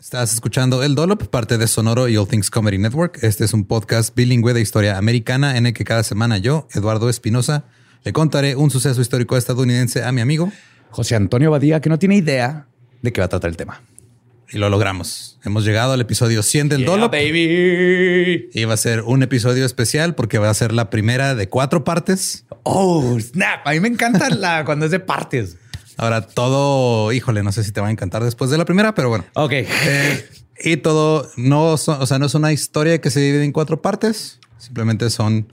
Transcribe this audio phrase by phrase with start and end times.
[0.00, 3.18] Estás escuchando El Dolop, parte de Sonoro y All Things Comedy Network.
[3.22, 7.10] Este es un podcast bilingüe de historia americana en el que cada semana yo, Eduardo
[7.10, 7.64] Espinosa,
[8.02, 10.50] le contaré un suceso histórico estadounidense a mi amigo
[10.88, 12.66] José Antonio Badía, que no tiene idea
[13.02, 13.82] de qué va a tratar el tema.
[14.48, 15.38] Y lo logramos.
[15.44, 17.12] Hemos llegado al episodio 100 del Dolop.
[17.12, 18.48] baby.
[18.54, 21.84] Y va a ser un episodio especial porque va a ser la primera de cuatro
[21.84, 22.46] partes.
[22.62, 23.66] Oh, snap.
[23.66, 25.58] A mí me encanta la, cuando es de partes.
[25.96, 29.08] Ahora todo, híjole, no sé si te va a encantar después de la primera, pero
[29.08, 29.24] bueno.
[29.34, 29.52] Ok.
[29.52, 30.28] Eh,
[30.62, 33.80] y todo no son, o sea, no es una historia que se divide en cuatro
[33.82, 34.38] partes.
[34.58, 35.52] Simplemente son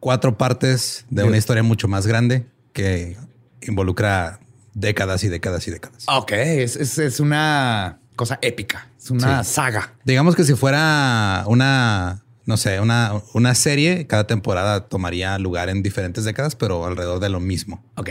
[0.00, 3.16] cuatro partes de una historia mucho más grande que
[3.62, 4.40] involucra
[4.74, 6.04] décadas y décadas y décadas.
[6.08, 6.32] Ok.
[6.32, 8.88] Es, es- es una cosa épica.
[9.02, 9.54] Es una Sí.
[9.54, 9.94] saga.
[10.04, 15.82] Digamos que si fuera una, no sé, una, una serie, cada temporada tomaría lugar en
[15.82, 17.82] diferentes décadas, pero alrededor de lo mismo.
[17.96, 18.10] Ok.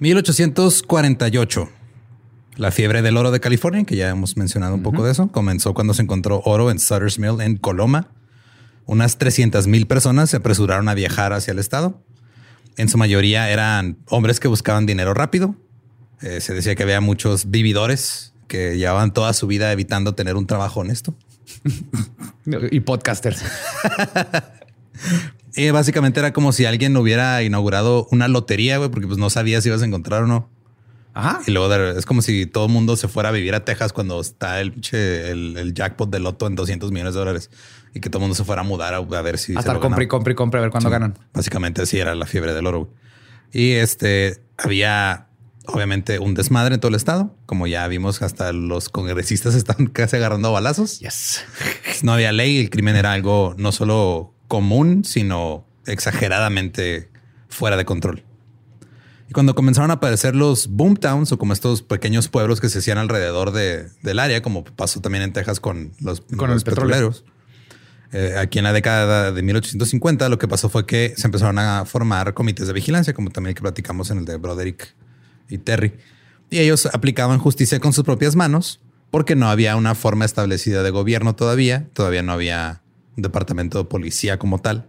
[0.00, 1.68] ...1848...
[2.56, 5.74] La fiebre del oro de California, que ya hemos mencionado un poco de eso, comenzó
[5.74, 8.08] cuando se encontró oro en Sutter's Mill en Coloma.
[8.86, 12.02] Unas 300 mil personas se apresuraron a viajar hacia el estado.
[12.78, 15.54] En su mayoría eran hombres que buscaban dinero rápido.
[16.22, 20.46] Eh, se decía que había muchos vividores que llevaban toda su vida evitando tener un
[20.46, 21.14] trabajo honesto.
[22.70, 23.42] Y podcasters.
[25.56, 29.60] Y básicamente era como si alguien hubiera inaugurado una lotería, güey, porque pues no sabía
[29.60, 30.50] si ibas a encontrar o no.
[31.14, 31.40] Ajá.
[31.46, 33.94] Y luego de- es como si todo el mundo se fuera a vivir a Texas
[33.94, 37.50] cuando está el, el, el jackpot de loto en 200 millones de dólares
[37.94, 39.74] y que todo el mundo se fuera a mudar a, a ver si A estar
[39.74, 41.18] lo compre y compre y compre a ver cuándo Sí, ganan.
[41.32, 42.80] Básicamente así era la fiebre del oro.
[42.80, 42.90] güey.
[43.50, 45.28] Y este había
[45.64, 47.34] obviamente un desmadre en todo el estado.
[47.46, 50.98] Como ya vimos, hasta los congresistas están casi agarrando balazos.
[51.00, 51.40] Yes.
[52.02, 52.58] No había ley.
[52.58, 57.08] El crimen era algo no solo común, sino exageradamente
[57.48, 58.22] fuera de control.
[59.28, 62.98] Y cuando comenzaron a aparecer los boomtowns o como estos pequeños pueblos que se hacían
[62.98, 67.24] alrededor de, del área, como pasó también en Texas con los, Con los petroleros.
[68.12, 71.84] eh, aquí en la década de 1850 lo que pasó fue que se empezaron a
[71.86, 74.94] formar comités de vigilancia, como también que platicamos en el de Broderick
[75.48, 75.94] y Terry.
[76.48, 80.90] Y ellos aplicaban justicia con sus propias manos porque no había una forma establecida de
[80.90, 82.82] gobierno todavía, todavía no había
[83.16, 84.88] un departamento de policía como tal.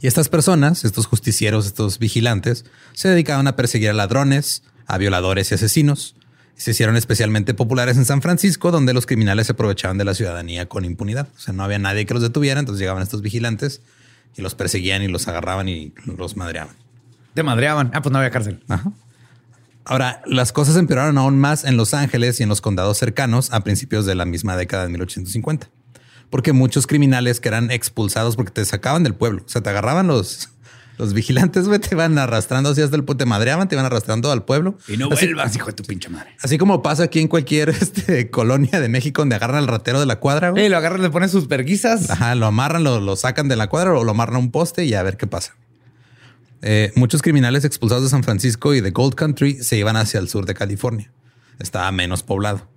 [0.00, 5.50] Y estas personas, estos justicieros, estos vigilantes, se dedicaban a perseguir a ladrones, a violadores
[5.50, 6.16] y asesinos.
[6.56, 10.14] Y se hicieron especialmente populares en San Francisco, donde los criminales se aprovechaban de la
[10.14, 11.28] ciudadanía con impunidad.
[11.36, 13.82] O sea, no había nadie que los detuviera, entonces llegaban estos vigilantes
[14.36, 16.76] y los perseguían y los agarraban y los madreaban.
[17.34, 17.90] Te madreaban.
[17.94, 18.62] Ah, pues no había cárcel.
[18.68, 18.92] Ajá.
[19.84, 23.60] Ahora, las cosas empeoraron aún más en Los Ángeles y en los condados cercanos a
[23.60, 25.68] principios de la misma década de 1850.
[26.30, 30.06] Porque muchos criminales que eran expulsados porque te sacaban del pueblo, o sea, te agarraban
[30.08, 30.48] los,
[30.98, 34.32] los vigilantes, güey, te iban arrastrando así hasta el pueblo, te madreaban, te iban arrastrando
[34.32, 34.76] al pueblo.
[34.88, 36.30] Y no Así- vuelvas, hijo de tu pinche madre.
[36.42, 40.06] Así como pasa aquí en cualquier este, colonia de México donde agarran al ratero de
[40.06, 40.66] la cuadra, güey.
[40.66, 42.10] Y lo agarran, le ponen sus verguizas.
[42.10, 44.84] Ajá, lo amarran, lo, lo sacan de la cuadra o lo amarran a un poste
[44.84, 45.54] y a ver qué pasa.
[46.62, 50.28] Eh, muchos criminales expulsados de San Francisco y de Gold Country se iban hacia el
[50.28, 51.12] sur de California.
[51.60, 52.68] Estaba menos poblado.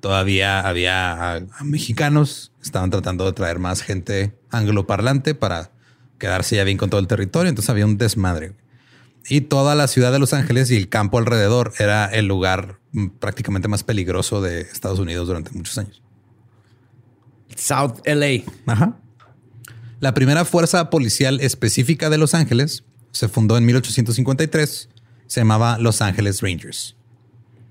[0.00, 5.70] Todavía había a- a mexicanos, estaban tratando de traer más gente angloparlante para
[6.18, 7.48] quedarse ya bien con todo el territorio.
[7.48, 8.54] Entonces había un desmadre.
[9.28, 13.08] Y toda la ciudad de Los Ángeles y el campo alrededor era el lugar mm,
[13.18, 16.02] prácticamente más peligroso de Estados Unidos durante muchos años.
[17.56, 18.42] South LA.
[18.66, 18.98] Ajá.
[20.00, 24.88] La primera fuerza policial específica de Los Ángeles se fundó en 1853.
[25.26, 26.96] Se llamaba Los Ángeles Rangers.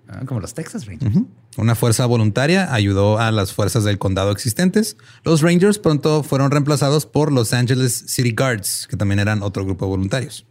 [0.07, 1.15] Ah, como los Texas Rangers.
[1.57, 4.97] Una fuerza voluntaria ayudó a las fuerzas del condado existentes.
[5.23, 9.85] Los Rangers pronto fueron reemplazados por Los Angeles City Guards, que también eran otro grupo
[9.85, 10.45] de voluntarios.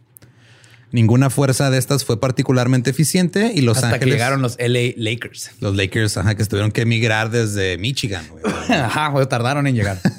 [0.91, 4.93] Ninguna fuerza de estas fue particularmente eficiente y Los Hasta que Ángeles, llegaron los LA
[4.95, 5.49] Lakers.
[5.59, 8.23] los Lakers, ajá, que tuvieron que emigrar desde Michigan.
[8.29, 8.43] güey.
[8.69, 9.99] Ajá, tardaron en llegar.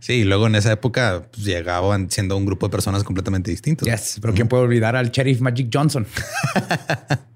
[0.00, 3.86] Sí, y luego en esa época pues, llegaban siendo un grupo de personas completamente distintos.
[3.86, 6.06] Yes, pero ¿quién puede olvidar al sheriff Magic Johnson?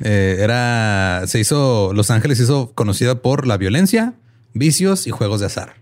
[0.00, 4.14] Eh, era, se hizo, Los Ángeles se hizo conocida por la violencia,
[4.52, 5.74] vicios y juegos de azar.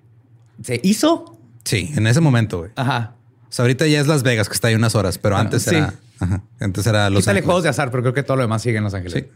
[0.62, 1.38] ¿Se hizo?
[1.64, 2.70] Sí, en ese momento, güey.
[2.76, 3.14] Ajá.
[3.48, 5.74] O sea, ahorita ya es Las Vegas, que está ahí unas horas, pero antes sí.
[5.74, 7.44] era, ajá, antes era Los Quítale Ángeles.
[7.46, 9.24] juegos de azar, pero creo que todo lo demás sigue en Los Ángeles.
[9.24, 9.30] Sí.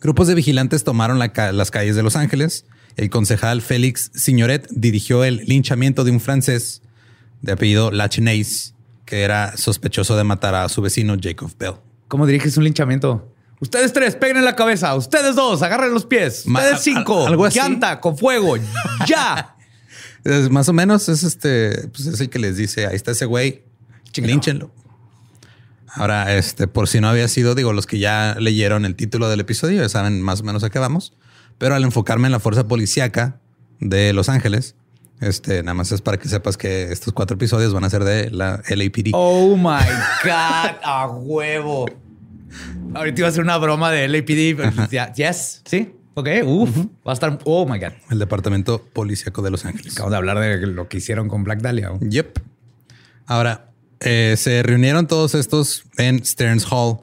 [0.00, 2.64] Grupos de vigilantes tomaron la ca- las calles de Los Ángeles.
[2.96, 6.82] El concejal Félix Signoret dirigió el linchamiento de un francés
[7.42, 11.74] de apellido Lachenais, que era sospechoso de matar a su vecino Jacob Bell.
[12.10, 13.32] ¿Cómo diriges un linchamiento?
[13.60, 14.92] Ustedes tres, peguen en la cabeza.
[14.96, 16.42] Ustedes dos, agarren los pies.
[16.44, 17.60] Ustedes cinco, algo así.
[17.60, 18.56] llanta con fuego.
[19.06, 19.54] ¡Ya!
[20.24, 23.24] Es más o menos es este, pues es el que les dice, ahí está ese
[23.24, 23.62] güey,
[24.14, 24.70] línchenlo.
[25.94, 29.40] Ahora, este, por si no había sido, digo, los que ya leyeron el título del
[29.40, 31.14] episodio ya saben más o menos a qué vamos,
[31.56, 33.40] pero al enfocarme en la fuerza policíaca
[33.78, 34.74] de Los Ángeles,
[35.20, 38.30] este, nada más es para que sepas que estos cuatro episodios van a ser de
[38.30, 39.10] la LAPD.
[39.12, 39.84] Oh my
[40.24, 41.86] God, a huevo.
[42.94, 44.56] Ahorita iba a hacer una broma de LAPD.
[44.56, 45.92] pero ya- Yes, sí.
[46.14, 46.76] Ok, uf,
[47.06, 47.38] va a estar.
[47.44, 47.92] Oh my God.
[48.10, 49.92] El departamento policíaco de Los Ángeles.
[49.92, 51.92] Acabamos de hablar de lo que hicieron con Black Dahlia.
[52.00, 52.38] Yep.
[53.26, 53.70] Ahora,
[54.00, 56.98] eh, se reunieron todos estos en Stearns Hall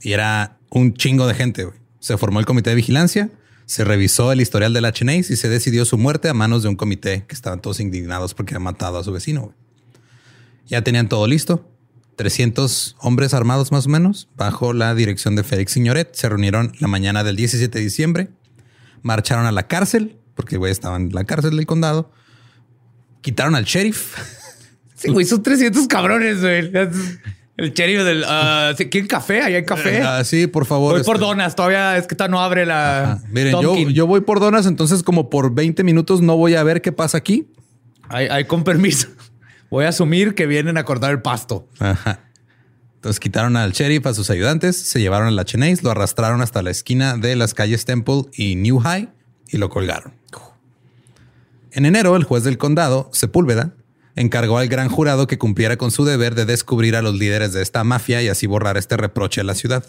[0.00, 1.68] y era un chingo de gente.
[2.00, 3.30] Se formó el comité de vigilancia,
[3.66, 6.76] se revisó el historial de la y se decidió su muerte a manos de un
[6.76, 9.54] comité que estaban todos indignados porque habían matado a su vecino.
[10.66, 11.68] Ya tenían todo listo.
[12.16, 16.86] 300 hombres armados más o menos, bajo la dirección de Félix Signoret, se reunieron la
[16.86, 18.28] mañana del 17 de diciembre,
[19.00, 22.12] marcharon a la cárcel, porque güey estaba en la cárcel del condado,
[23.22, 24.14] quitaron al sheriff,
[25.02, 26.70] Sí, güey, son 300 cabrones, güey.
[27.62, 28.24] El sheriff del.
[28.26, 28.88] ah, ¿sí?
[28.88, 29.40] ¿Quieren café?
[29.40, 30.02] ¿Ahí hay café?
[30.02, 30.94] Ah, sí, por favor.
[30.94, 31.54] Voy por este, donas.
[31.54, 33.12] Todavía es que no abre la.
[33.12, 33.22] ajá.
[33.30, 36.82] Miren, yo, yo voy por donas, entonces como por 20 minutos no voy a ver
[36.82, 37.46] qué pasa aquí.
[38.08, 39.06] Ahí, ahí con permiso.
[39.70, 41.68] Voy a asumir que vienen a cortar el pasto.
[41.78, 42.24] Ajá.
[42.96, 46.62] Entonces quitaron al sheriff, a sus ayudantes, se llevaron a la Cheneys, lo arrastraron hasta
[46.62, 49.08] la esquina de las calles Temple y New High
[49.48, 50.14] y lo colgaron.
[51.70, 53.72] En enero, el juez del condado, Sepúlveda,
[54.16, 57.62] encargó al gran jurado que cumpliera con su deber de descubrir a los líderes de
[57.62, 59.84] esta mafia y así borrar este reproche a la ciudad.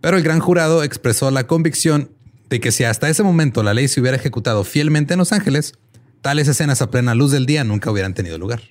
[0.00, 2.10] Pero el gran jurado expresó la convicción
[2.48, 5.74] de que si hasta ese momento la ley se hubiera ejecutado fielmente en Los Ángeles,
[6.22, 8.62] tales escenas a plena luz del día nunca hubieran tenido lugar.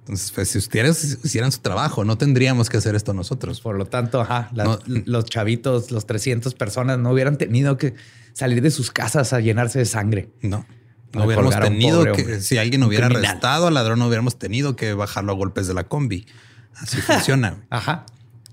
[0.00, 3.60] Entonces, pues, si ustedes hicieran su trabajo, no tendríamos que hacer esto nosotros.
[3.60, 4.78] Por lo tanto, ajá, la- No.
[4.86, 7.94] los chavitos, los 300 personas no hubieran tenido que
[8.32, 10.28] salir de sus casas a llenarse de sangre.
[10.42, 10.66] No.
[11.12, 15.32] No hubiéramos tenido que, si alguien hubiera arrestado al ladrón, no hubiéramos tenido que bajarlo
[15.32, 16.26] a golpes de la combi.
[16.74, 17.56] Así funciona.
[17.70, 18.06] Ajá.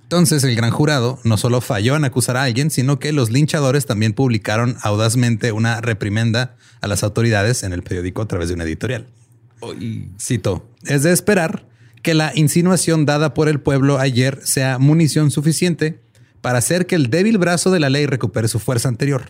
[0.04, 3.86] Entonces el gran jurado no solo falló en acusar a alguien, sino que los linchadores
[3.86, 8.63] también publicaron audazmente una reprimenda a las autoridades en el periódico a través de una
[8.63, 9.08] editorial.
[9.80, 11.66] Y cito, es de esperar
[12.01, 16.01] que la insinuación dada por el pueblo ayer sea munición suficiente
[16.42, 19.30] para hacer que el débil brazo de la ley recupere su fuerza anterior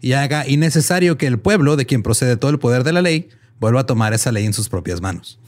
[0.00, 3.28] y haga innecesario que el pueblo, de quien procede todo el poder de la ley,
[3.60, 5.38] vuelva a tomar esa ley en sus propias manos.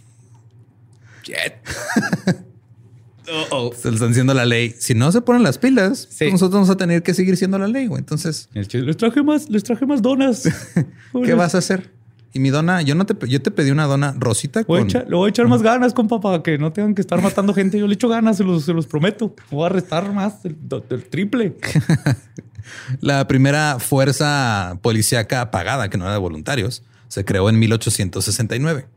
[3.77, 4.75] Se le están diciendo la ley.
[4.79, 7.89] Si no se ponen las pilas, nosotros vamos a tener que seguir siendo la ley.
[7.97, 10.49] Entonces, les traje más, les traje más donas.
[11.25, 11.91] ¿Qué vas a hacer?
[12.33, 14.63] Y mi dona, yo no te, yo te pedí una dona rosita.
[14.69, 17.55] Voy le voy a echar más ganas, compa, para que no tengan que estar matando
[17.55, 17.79] gente.
[17.79, 19.35] Yo le echo ganas, se los, se los prometo.
[19.51, 21.57] Voy a restar más del, triple.
[23.01, 28.89] la primera fuerza policíaca pagada, que no era de voluntarios, se creó en 1869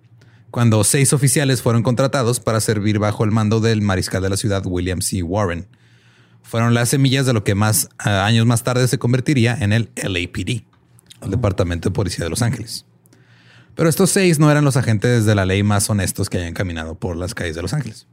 [0.52, 4.64] cuando seis oficiales fueron contratados para servir bajo el mando del mariscal de la ciudad,
[4.66, 5.22] William C.
[5.22, 5.68] Warren.
[6.42, 9.92] Fueron las semillas de lo que más eh, años más tarde se convertiría en el
[9.96, 10.64] LAPD,
[11.22, 12.86] el Departamento de Policía de Los Ángeles.
[13.76, 16.96] Pero estos seis no eran los agentes de la ley más honestos que hayan caminado
[16.96, 18.08] por las calles de Los Ángeles.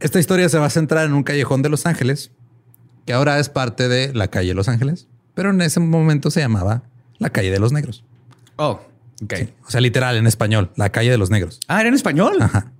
[0.00, 2.32] Esta historia se va a centrar en un callejón de Los Ángeles,
[3.10, 6.84] que ahora es parte de la calle Los Ángeles, pero en ese momento se llamaba
[7.18, 8.04] la calle de los negros.
[8.54, 8.80] Oh,
[9.20, 11.58] o sea, literal, en español, la calle de los negros.
[11.66, 12.40] Ah, era en español.
[12.40, 12.70] Ajá.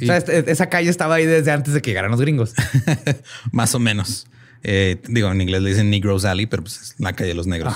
[0.00, 2.54] O sea, esa calle estaba ahí desde antes de que llegaran los gringos.
[3.52, 4.26] Más o menos.
[4.62, 7.46] Eh, digo, en inglés le dicen Negroes Alley, pero pues es la calle de los
[7.46, 7.74] negros.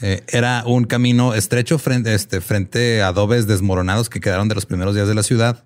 [0.00, 4.66] Eh, era un camino estrecho frente, este, frente a adobes desmoronados que quedaron de los
[4.66, 5.64] primeros días de la ciudad.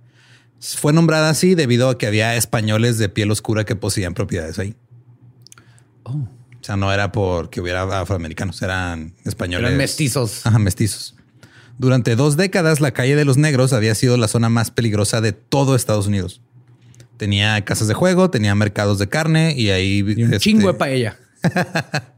[0.61, 4.77] Fue nombrada así debido a que había españoles de piel oscura que poseían propiedades ahí.
[6.05, 6.29] Oh.
[6.63, 9.67] O sea, no era porque hubiera afroamericanos, eran españoles.
[9.67, 10.47] Eran mestizos.
[10.47, 11.17] Ajá, mestizos.
[11.79, 15.33] Durante dos décadas, la calle de los negros había sido la zona más peligrosa de
[15.33, 16.41] todo Estados Unidos.
[17.17, 20.03] Tenía casas de juego, tenía mercados de carne y ahí...
[20.03, 21.19] un este, chingo de paella.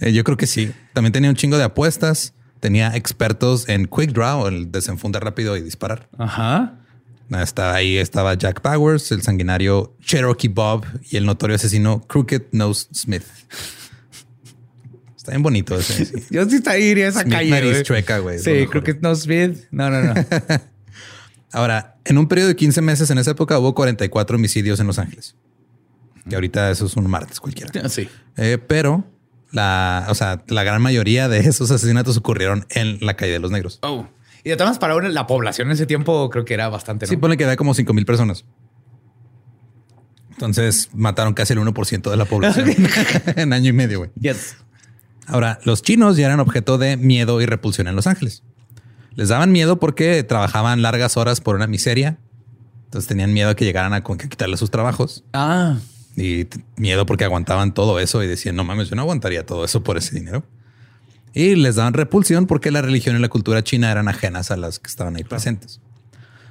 [0.00, 0.72] Eh, yo creo que sí.
[0.94, 2.32] También tenía un chingo de apuestas.
[2.60, 6.08] Tenía expertos en quick draw, el desenfundar rápido y disparar.
[6.16, 6.79] Ajá.
[7.38, 12.88] Estaba ahí estaba Jack Powers, el sanguinario Cherokee Bob y el notorio asesino Crooked Nose
[12.92, 13.22] Smith.
[15.16, 16.10] Está bien bonito ese.
[16.30, 17.84] Yo sí está iría a esa calle.
[18.18, 18.38] güey.
[18.38, 19.64] Sí, creo que no es bien.
[19.70, 20.14] No, no, no.
[21.52, 24.98] Ahora, en un periodo de 15 meses en esa época hubo 44 homicidios en Los
[24.98, 25.36] Ángeles.
[26.28, 27.88] Que ahorita eso es un martes cualquiera.
[27.88, 28.08] Sí.
[28.36, 29.04] Eh, pero
[29.50, 33.50] la, o sea, la gran mayoría de esos asesinatos ocurrieron en la calle de los
[33.50, 33.78] negros.
[33.82, 34.06] Oh.
[34.44, 37.06] Y de todas para la población en ese tiempo creo que era bastante.
[37.06, 38.44] Sí, pone que había como 5 mil personas.
[40.32, 42.70] Entonces mataron casi el 1% de la población
[43.36, 43.98] en año y medio.
[43.98, 44.10] Güey.
[44.18, 44.56] Yes.
[45.26, 48.42] Ahora, los chinos ya eran objeto de miedo y repulsión en Los Ángeles.
[49.14, 52.18] Les daban miedo porque trabajaban largas horas por una miseria.
[52.86, 55.24] Entonces tenían miedo a que llegaran a, quitarle sus trabajos.
[55.32, 55.76] Ah.
[56.16, 59.82] Y miedo porque aguantaban todo eso y decían, no mames, yo no aguantaría todo eso
[59.82, 60.42] por ese dinero.
[61.32, 64.78] Y les daban repulsión porque la religión y la cultura china eran ajenas a las
[64.78, 65.80] que estaban ahí presentes.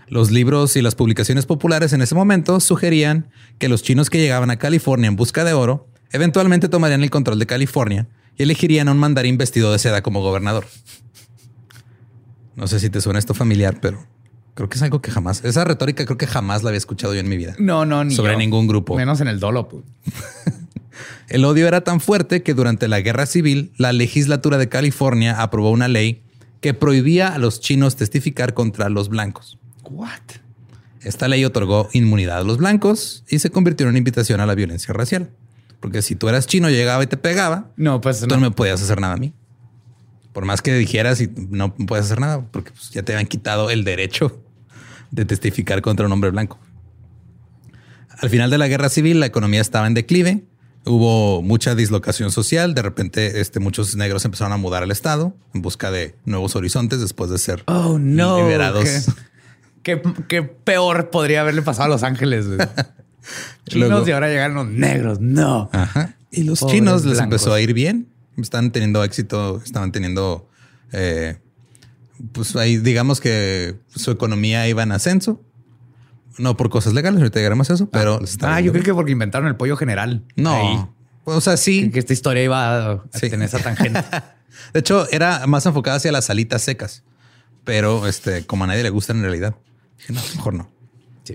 [0.07, 3.27] Los libros y las publicaciones populares en ese momento sugerían
[3.59, 7.37] que los chinos que llegaban a California en busca de oro eventualmente tomarían el control
[7.37, 8.07] de California
[8.39, 10.65] elegirían a un mandarín vestido de seda como gobernador.
[12.55, 14.03] No sé si te suena esto familiar, pero
[14.53, 17.19] creo que es algo que jamás, esa retórica creo que jamás la había escuchado yo
[17.19, 17.55] en mi vida.
[17.59, 18.95] No, no, ni sobre ningún grupo.
[18.95, 19.69] Menos en el dolo.
[21.27, 25.71] El odio era tan fuerte que durante la guerra civil, la legislatura de California aprobó
[25.71, 26.23] una ley
[26.61, 29.57] que prohibía a los chinos testificar contra los blancos.
[29.83, 30.09] What?
[31.01, 34.55] Esta ley otorgó inmunidad a los blancos y se convirtió en una invitación a la
[34.55, 35.31] violencia racial.
[35.79, 38.39] Porque si tú eras chino, llegaba y te pegaba, no, pues tú no.
[38.41, 39.33] me podías hacer nada a mí.
[40.33, 43.69] Por más que dijeras y no puedes hacer nada, porque pues, ya te habían quitado
[43.69, 44.43] el derecho
[45.11, 46.59] de testificar contra un hombre blanco.
[48.09, 50.43] Al final de la guerra civil, la economía estaba en declive.
[50.85, 52.73] Hubo mucha dislocación social.
[52.73, 57.01] De repente, este, muchos negros empezaron a mudar al estado en busca de nuevos horizontes
[57.01, 59.07] después de ser oh, liberados.
[59.83, 62.45] ¿Qué, qué, peor podría haberle pasado a Los Ángeles?
[63.67, 65.19] chinos y ahora llegaron los negros.
[65.19, 65.69] No.
[65.73, 66.15] Ajá.
[66.31, 68.07] Y los chinos les empezó a ir bien.
[68.37, 70.47] Están teniendo éxito, estaban teniendo,
[70.93, 71.37] eh,
[72.31, 75.41] pues ahí digamos que su economía iba en ascenso.
[76.39, 78.19] No por cosas legales, ahorita llegaremos a eso, pero...
[78.41, 80.23] Ah, ah yo creo que porque inventaron el pollo general.
[80.35, 80.95] No.
[81.25, 81.91] O sea, sí.
[81.91, 84.03] Que esta historia iba a tener esa tangente.
[84.73, 87.03] de hecho, era más enfocada hacia las salitas secas.
[87.63, 89.55] Pero este, como a nadie le gusta en realidad,
[89.97, 90.71] dije, no, mejor no.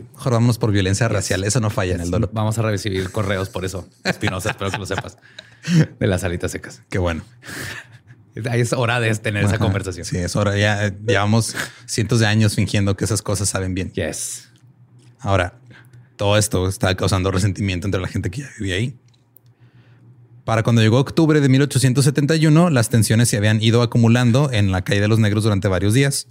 [0.03, 1.45] Mejor vámonos por violencia racial.
[1.45, 2.31] Eso no falla en el dolor.
[2.33, 3.89] Vamos a recibir correos por eso.
[4.03, 5.19] Espinosa, espero que lo sepas.
[6.01, 6.83] De las alitas secas.
[6.89, 7.23] Qué bueno.
[8.51, 10.05] Ahí es hora de tener esa conversación.
[10.05, 10.57] Sí, es hora.
[10.59, 11.55] Ya llevamos
[11.87, 13.93] cientos de años fingiendo que esas cosas saben bien.
[13.93, 14.49] Yes.
[15.25, 15.55] Ahora,
[16.17, 18.95] todo esto estaba causando resentimiento entre la gente que ya vivía ahí.
[20.45, 25.01] Para cuando llegó octubre de 1871, las tensiones se habían ido acumulando en la calle
[25.01, 26.29] de los negros durante varios días.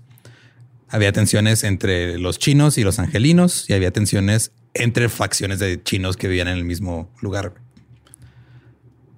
[0.87, 6.15] Había tensiones entre los chinos y los angelinos y había tensiones entre facciones de chinos
[6.15, 7.55] que vivían en el mismo lugar.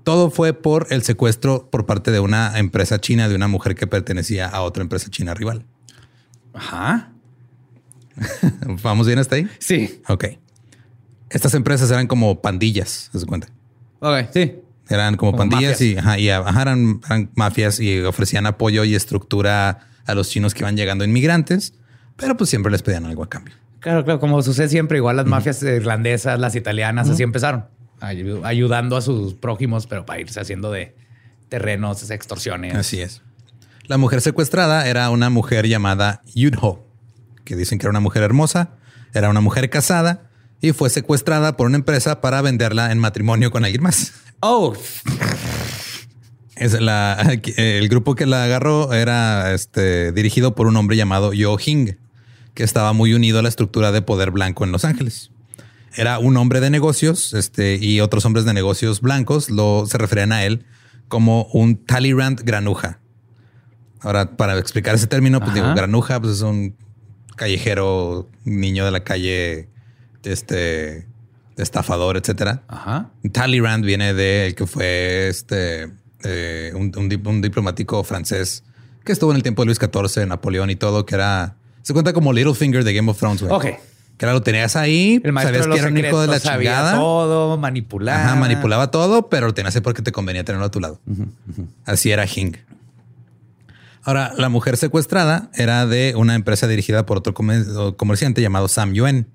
[0.05, 3.87] Todo fue por el secuestro por parte de una empresa china de una mujer que
[3.87, 5.65] pertenecía a otra empresa china rival.
[6.53, 7.14] Ajá.
[8.83, 9.47] ¿Vamos bien hasta ahí?
[9.59, 10.01] Sí.
[10.07, 10.25] Ok.
[11.29, 13.47] Estas empresas eran como pandillas, ¿se cuenta?
[13.99, 14.55] Ok, sí.
[14.89, 15.81] Eran como, Como pandillas mafias.
[15.81, 20.53] y, ajá, y, ajá, eran, eran mafias y ofrecían apoyo y estructura a los chinos
[20.53, 21.73] que iban llegando inmigrantes,
[22.15, 23.55] pero pues siempre les pedían algo a cambio.
[23.79, 27.65] Claro, claro, como sucede siempre, igual las mafias irlandesas, las italianas, así empezaron,
[27.99, 30.95] ayu- ayudando a sus prójimos, pero para irse haciendo de
[31.49, 32.75] terrenos, extorsiones.
[32.75, 33.23] Así es.
[33.87, 36.84] La mujer secuestrada era una mujer llamada Yudho,
[37.45, 38.71] que dicen que era una mujer hermosa,
[39.13, 40.29] era una mujer casada
[40.61, 44.13] y fue secuestrada por una empresa para venderla en matrimonio con alguien más.
[44.41, 44.73] Oh,
[46.55, 51.57] Es la, el grupo que la agarró era este, dirigido por un hombre llamado Yo
[51.57, 51.95] Hing,
[52.53, 55.31] que estaba muy unido a la estructura de poder blanco en Los Ángeles.
[55.95, 60.31] Era un hombre de negocios este, y otros hombres de negocios blancos lo, se referían
[60.31, 60.65] a él
[61.07, 62.99] como un Talleyrand granuja.
[63.99, 65.61] Ahora, para explicar ese término, pues Ajá.
[65.61, 66.75] digo, granuja pues es un
[67.35, 69.67] callejero, niño de la calle,
[70.23, 71.05] este,
[71.57, 72.63] estafador, etcétera.
[72.67, 73.09] ajá.
[73.31, 75.89] Talleyrand viene de el que fue este
[76.23, 78.63] eh, un, un dip- un diplomático francés
[79.03, 82.13] que estuvo en el tiempo de Luis XIV, Napoleón y todo, que era se cuenta
[82.13, 83.43] como Littlefinger de Game of Thrones.
[83.43, 83.53] güey.
[83.53, 83.79] Ok.
[84.17, 86.71] Que lo tenías ahí, El maestro sabías de que era un hijo de la sabía
[86.71, 86.93] chingada.
[86.95, 88.23] todo, manipulaba.
[88.23, 90.99] Ajá, manipulaba todo, pero lo tenías ahí porque te convenía tenerlo a tu lado.
[91.85, 92.53] Así era Hing.
[94.05, 97.65] Ahora, la mujer secuestrada era de una empresa dirigida por otro comer-
[97.97, 99.27] comerciante llamado Sam Yuen.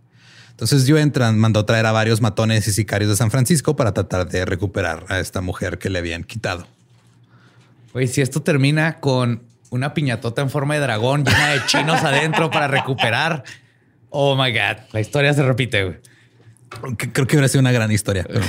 [0.50, 4.44] Entonces Yuen mandó traer a varios matones y sicarios de San Francisco para tratar de
[4.44, 6.66] recuperar a esta mujer que le habían quitado.
[7.94, 12.50] Oye, si esto termina con una piñatota en forma de dragón llena de chinos adentro
[12.50, 13.42] para recuperar.
[14.10, 14.78] Oh my God.
[14.92, 15.96] La historia se repite, güey.
[16.96, 18.24] Creo que hubiera sido una gran historia.
[18.28, 18.44] pero-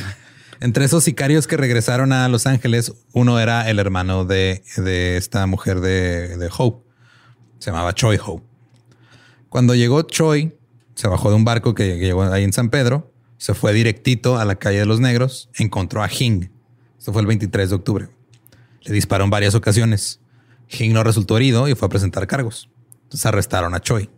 [0.62, 5.48] Entre esos sicarios que regresaron a Los Ángeles, uno era el hermano de, de esta
[5.48, 6.88] mujer de, de Hope.
[7.58, 8.46] Se llamaba Choi Hope.
[9.50, 10.56] Cuando llegó Choi,
[10.94, 14.46] se bajó de un barco que llegó ahí en San Pedro, se fue directito a
[14.46, 16.50] la calle de los negros, encontró a Hing.
[17.00, 18.10] Esto fue el 23 de octubre.
[18.84, 20.20] Le disparó en varias ocasiones.
[20.68, 22.70] Hing no resultó herido y fue a presentar cargos.
[23.06, 24.12] Entonces arrestaron a Choi.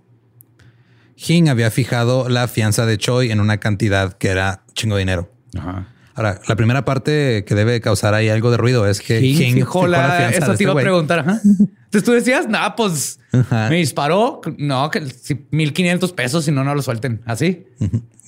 [1.15, 5.31] Hing había fijado la fianza de Choi en una cantidad que era chingo de dinero.
[5.57, 5.87] Ajá.
[6.15, 9.53] Ahora, la primera parte que debe causar ahí algo de ruido es que Hing Hing
[9.55, 11.19] fijó fijó la- la fianza Eso te este iba a preguntar.
[11.19, 11.41] Ajá.
[11.43, 13.69] Entonces tú decías, no, pues Ajá.
[13.69, 14.41] me disparó.
[14.57, 17.21] No, que si 1500 pesos, si no, no lo suelten.
[17.25, 17.65] Así.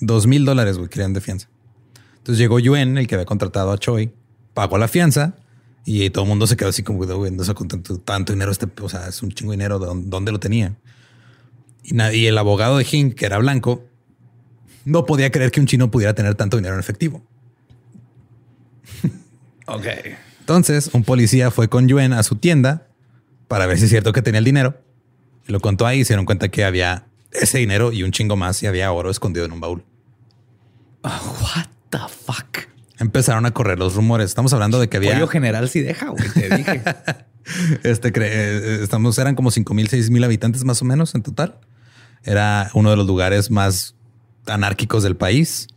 [0.00, 1.48] Dos mil dólares, güey, querían de fianza.
[2.18, 4.12] Entonces llegó Yuen, el que había contratado a Choi,
[4.52, 5.36] pagó la fianza
[5.84, 8.66] y todo el mundo se quedó así como, güey, no con tanto, tanto dinero, este,
[8.82, 10.74] o sea, es un chingo de dinero, ¿de dónde, dónde lo tenía?
[11.84, 13.84] Y, na- y el abogado de Hing, que era blanco,
[14.84, 17.22] no podía creer que un chino pudiera tener tanto dinero en efectivo.
[19.68, 19.86] Ok.
[20.40, 22.86] Entonces, un policía fue con Yuen a su tienda
[23.48, 24.80] para ver si es cierto que tenía el dinero.
[25.46, 28.62] Lo contó ahí y se dieron cuenta que había ese dinero y un chingo más
[28.62, 29.84] y había oro escondido en un baúl.
[31.02, 32.58] What the fuck?
[32.98, 34.26] Empezaron a correr los rumores.
[34.26, 36.28] Estamos hablando de que había Pollo general sí deja, güey.
[36.30, 36.82] Te dije.
[37.82, 41.22] este cre- eh, estamos eran como 5 mil, 6 mil habitantes más o menos en
[41.22, 41.58] total.
[42.22, 43.94] Era uno de los lugares más
[44.46, 45.68] anárquicos del país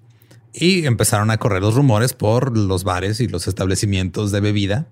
[0.53, 4.87] y empezaron a correr los rumores por los bares y los establecimientos de bebida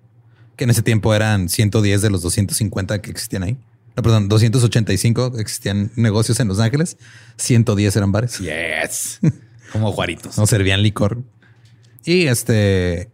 [0.55, 3.57] que en ese tiempo eran 110 de los 250 que existían ahí.
[3.95, 6.97] No, perdón, 285 existían negocios en Los Ángeles,
[7.37, 8.39] 110 eran bares.
[8.39, 9.19] yes.
[9.71, 10.37] Como Juaritos.
[10.37, 11.23] No servían licor.
[12.05, 13.09] Y este,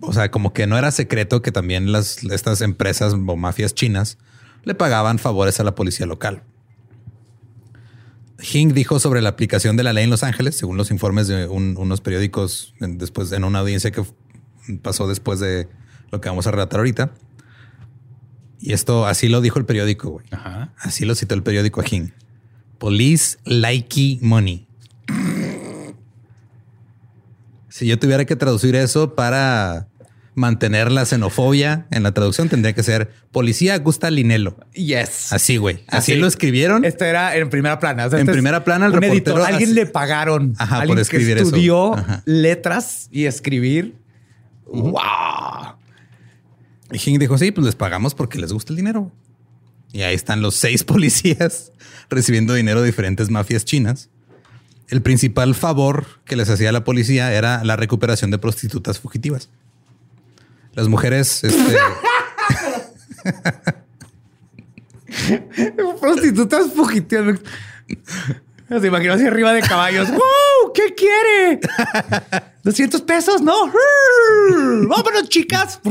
[0.00, 4.16] o sea, como que no era secreto que también las, estas empresas o mafias chinas
[4.64, 6.42] le pagaban favores a la policía local.
[8.42, 11.46] Hing dijo sobre la aplicación de la ley en Los Ángeles, según los informes de
[11.46, 14.02] un- unos periódicos en, después en una audiencia que
[14.82, 15.68] pasó después de
[16.10, 17.12] lo que vamos a relatar ahorita.
[18.60, 20.26] Y esto así lo dijo el periódico, güey.
[20.30, 20.72] Ajá.
[20.78, 22.08] Así lo citó el periódico a Hing.
[22.78, 24.66] Police likey money.
[27.68, 29.88] Si yo tuviera que traducir eso para
[30.34, 34.56] mantener la xenofobia en la traducción, tendría que ser policía gusta linelo.
[34.74, 35.32] Yes.
[35.32, 35.84] Así, güey.
[35.88, 36.20] Así, Así.
[36.20, 36.84] lo escribieron.
[36.84, 38.06] Esto era en primera plana.
[38.06, 39.40] O sea, En este es primera plana, el reportero editor.
[39.42, 40.54] Alguien así- le pagaron.
[40.58, 41.48] Ajá, por alguien escribir que eso.
[41.50, 42.22] estudió Ajá.
[42.26, 43.96] letras y escribir.
[44.66, 45.74] Wow.
[46.92, 49.12] Y dijo, sí, pues les pagamos porque les gusta el dinero.
[49.92, 51.72] Y ahí están los seis policías
[52.08, 54.08] recibiendo dinero de diferentes mafias chinas.
[54.88, 59.48] El principal favor que les hacía la policía era la recuperación de prostitutas fugitivas.
[60.74, 61.76] Las mujeres, este,
[66.00, 67.40] Prostitutas fugitivas.
[68.68, 70.08] Se imaginó así arriba de caballos.
[70.12, 70.72] ¡Wow!
[70.72, 71.60] ¿Qué quiere?
[72.64, 73.42] ¿200 pesos?
[73.42, 73.72] No.
[74.88, 75.80] ¡Vámonos, chicas!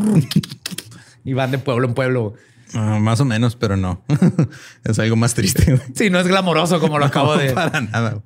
[1.26, 2.34] Y van de pueblo en pueblo.
[2.74, 4.04] Ah, más o menos, pero no.
[4.84, 5.66] es algo más triste.
[5.66, 5.88] güey.
[5.96, 7.52] Sí, no es glamoroso como lo acabo de.
[7.54, 8.22] Para nada.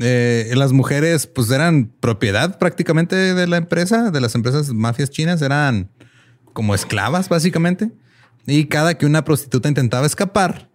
[0.00, 5.42] Eh, las mujeres, pues eran propiedad prácticamente de la empresa, de las empresas mafias chinas,
[5.42, 5.90] eran
[6.52, 7.92] como esclavas, básicamente.
[8.46, 10.68] Y cada que una prostituta intentaba escapar,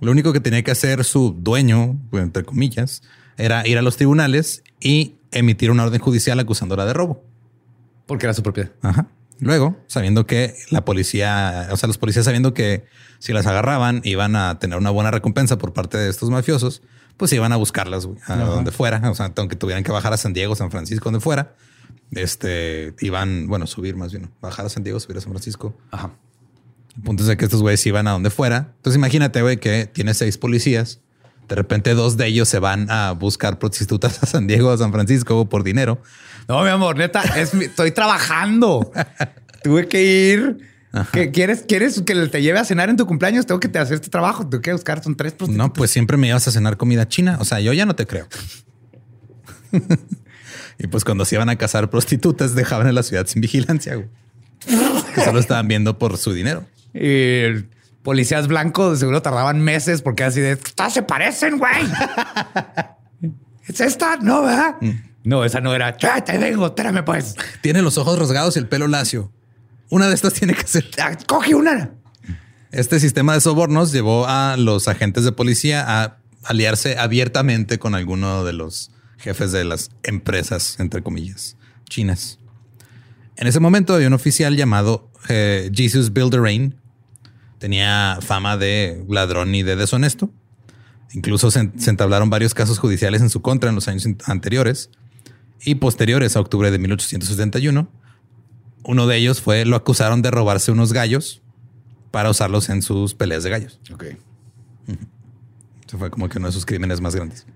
[0.00, 3.02] lo único que tenía que hacer su dueño, entre comillas,
[3.36, 7.24] era ir a los tribunales y emitir una orden judicial acusándola de robo.
[8.06, 8.70] Porque era su propiedad.
[8.82, 9.08] Ajá.
[9.40, 12.84] Luego, sabiendo que la policía, o sea, los policías sabiendo que
[13.18, 16.82] si las agarraban iban a tener una buena recompensa por parte de estos mafiosos,
[17.16, 19.10] pues iban a buscarlas a donde fuera.
[19.10, 21.54] O sea, aunque tuvieran que bajar a San Diego, San Francisco, donde fuera,
[22.12, 25.76] este iban, bueno, subir más bien, bajar a San Diego, subir a San Francisco.
[25.90, 26.12] Ajá.
[26.96, 28.72] El punto es de que estos güeyes iban a donde fuera.
[28.76, 31.00] Entonces imagínate, güey, que tiene seis policías.
[31.48, 34.92] De repente dos de ellos se van a buscar prostitutas a San Diego, a San
[34.92, 36.02] Francisco por dinero.
[36.48, 38.90] No, mi amor, neta, es mi- estoy trabajando.
[39.62, 40.58] Tuve que ir.
[41.12, 43.44] ¿Qué, ¿Quieres, ¿Quieres que te lleve a cenar en tu cumpleaños?
[43.46, 44.48] Tengo que te hacer este trabajo.
[44.48, 45.02] Tengo que buscar.
[45.02, 45.66] Son tres prostitutas.
[45.68, 47.36] No, pues siempre me llevas a cenar comida china.
[47.40, 48.26] O sea, yo ya no te creo.
[50.78, 53.94] y pues cuando se iban a casar prostitutas, dejaban a la ciudad sin vigilancia.
[53.96, 54.08] güey.
[55.14, 56.64] Que solo estaban viendo por su dinero.
[56.94, 57.00] Y
[57.44, 57.68] el
[58.02, 61.72] policías blancos seguro tardaban meses porque así de "Estas se parecen, güey.
[63.68, 64.16] ¿Es esta?
[64.16, 64.76] No, ¿verdad?
[65.24, 65.96] No, esa no era.
[65.96, 67.34] Ya, te vengo, espérame, pues.
[67.60, 69.32] Tiene los ojos rasgados y el pelo lacio.
[69.90, 70.88] Una de estas tiene que ser.
[71.00, 71.90] Ah, Coge una.
[72.70, 78.44] Este sistema de sobornos llevó a los agentes de policía a aliarse abiertamente con alguno
[78.44, 81.56] de los jefes de las empresas, entre comillas,
[81.88, 82.38] chinas.
[83.36, 86.74] En ese momento había un oficial llamado eh, Jesus Bilderain.
[87.58, 90.30] Tenía fama de ladrón y de deshonesto.
[91.12, 94.90] Incluso se, se entablaron varios casos judiciales en su contra en los años anteriores
[95.64, 97.88] y posteriores a octubre de 1871.
[98.84, 101.42] Uno de ellos fue, lo acusaron de robarse unos gallos
[102.10, 103.80] para usarlos en sus peleas de gallos.
[103.92, 104.04] Ok.
[105.86, 107.46] Eso fue como que uno de sus crímenes más grandes.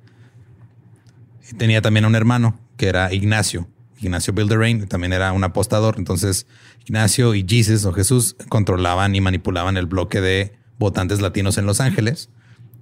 [1.50, 3.68] Y tenía también un hermano que era Ignacio.
[4.00, 5.96] Ignacio Bilderain también era un apostador.
[5.98, 6.46] Entonces,
[6.84, 11.80] Ignacio y Jesus o Jesús controlaban y manipulaban el bloque de votantes latinos en Los
[11.80, 12.28] Ángeles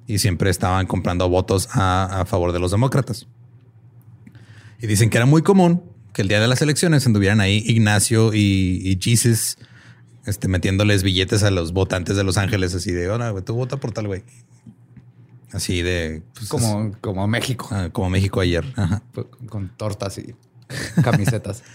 [0.06, 3.26] y siempre estaban comprando votos a, a favor de los demócratas.
[4.80, 8.34] Y dicen que era muy común que el día de las elecciones anduvieran ahí Ignacio
[8.34, 9.58] y, y Jesus
[10.26, 13.92] este, metiéndoles billetes a los votantes de Los Ángeles, así de, hola, tú vota por
[13.92, 14.22] tal güey.
[15.52, 16.22] Así de...
[16.34, 17.68] pues, Como, como México.
[17.72, 18.64] ah, como México ayer.
[18.76, 19.02] Ajá.
[19.48, 20.34] Con tortas y
[21.02, 21.62] camisetas.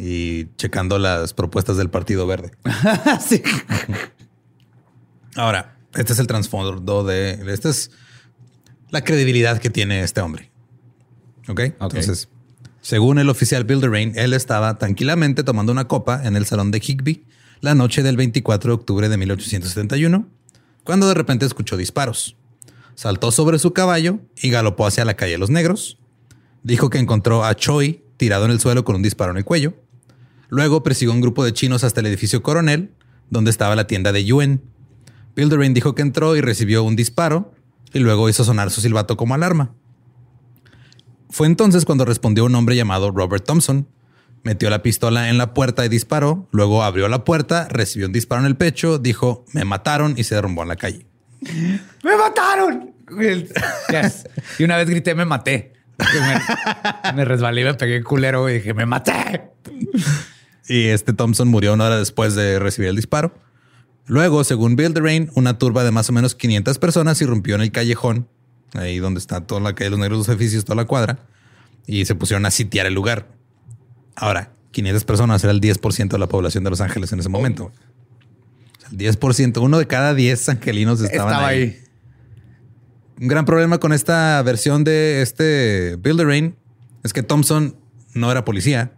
[0.00, 2.52] Y checando las propuestas del Partido Verde.
[3.20, 3.42] sí.
[5.34, 7.32] Ahora, este es el trasfondo de...
[7.52, 7.90] Esta es
[8.90, 10.52] la credibilidad que tiene este hombre.
[11.48, 11.60] ¿Ok?
[11.80, 12.28] Entonces,
[12.80, 17.24] según el oficial Bilderain, él estaba tranquilamente tomando una copa en el salón de Higby
[17.60, 20.28] la noche del 24 de octubre de 1871,
[20.84, 22.36] cuando de repente escuchó disparos.
[22.94, 25.98] Saltó sobre su caballo y galopó hacia la calle de los Negros.
[26.62, 29.74] Dijo que encontró a Choi tirado en el suelo con un disparo en el cuello.
[30.48, 32.92] Luego persiguió un grupo de chinos hasta el edificio Coronel,
[33.30, 34.62] donde estaba la tienda de Yuen.
[35.36, 37.52] Bilderain dijo que entró y recibió un disparo
[37.92, 39.74] y luego hizo sonar su silbato como alarma.
[41.30, 43.88] Fue entonces cuando respondió un hombre llamado Robert Thompson.
[44.44, 46.48] Metió la pistola en la puerta y disparó.
[46.52, 50.34] Luego abrió la puerta, recibió un disparo en el pecho, dijo me mataron y se
[50.36, 51.06] derrumbó en la calle.
[52.02, 52.94] ¡Me mataron!
[53.90, 54.28] Yes.
[54.58, 55.72] Y una vez grité, me maté.
[55.98, 59.50] Me, me resbalé y me pegué culero y dije, me maté.
[60.68, 63.34] Y este Thompson murió una hora después de recibir el disparo.
[64.06, 68.28] Luego, según Bilderain, una turba de más o menos 500 personas irrumpió en el callejón,
[68.74, 71.18] ahí donde está toda la calle de los negros, los edificios, toda la cuadra,
[71.86, 73.28] y se pusieron a sitiar el lugar.
[74.16, 77.66] Ahora, 500 personas era el 10% de la población de Los Ángeles en ese momento.
[77.66, 81.58] O sea, el 10%, uno de cada 10 angelinos estaban Estaba ahí.
[81.58, 81.78] ahí.
[83.20, 86.54] Un gran problema con esta versión de este Bilderain
[87.02, 87.76] es que Thompson
[88.14, 88.92] no era policía.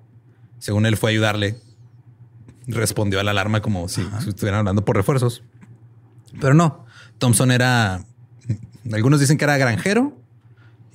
[0.58, 1.56] Según él fue a ayudarle.
[2.66, 5.42] Respondió a la alarma como si, si estuvieran hablando por refuerzos.
[6.40, 6.84] Pero no.
[7.18, 8.04] Thompson era...
[8.92, 10.16] Algunos dicen que era granjero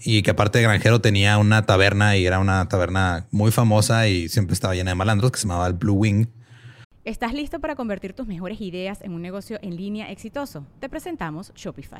[0.04, 4.30] y que aparte de granjero tenía una taberna y era una taberna muy famosa y
[4.30, 6.28] siempre estaba llena de malandros que se llamaba el Blue Wing.
[7.04, 10.65] ¿Estás listo para convertir tus mejores ideas en un negocio en línea exitoso?
[10.80, 12.00] Te presentamos Shopify.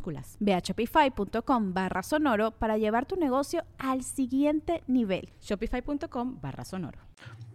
[0.39, 5.29] Ve a shopify.com barra sonoro para llevar tu negocio al siguiente nivel.
[5.41, 6.99] Shopify.com barra sonoro.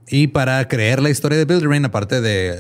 [0.09, 2.59] Y para creer la historia de Bilderrain, aparte de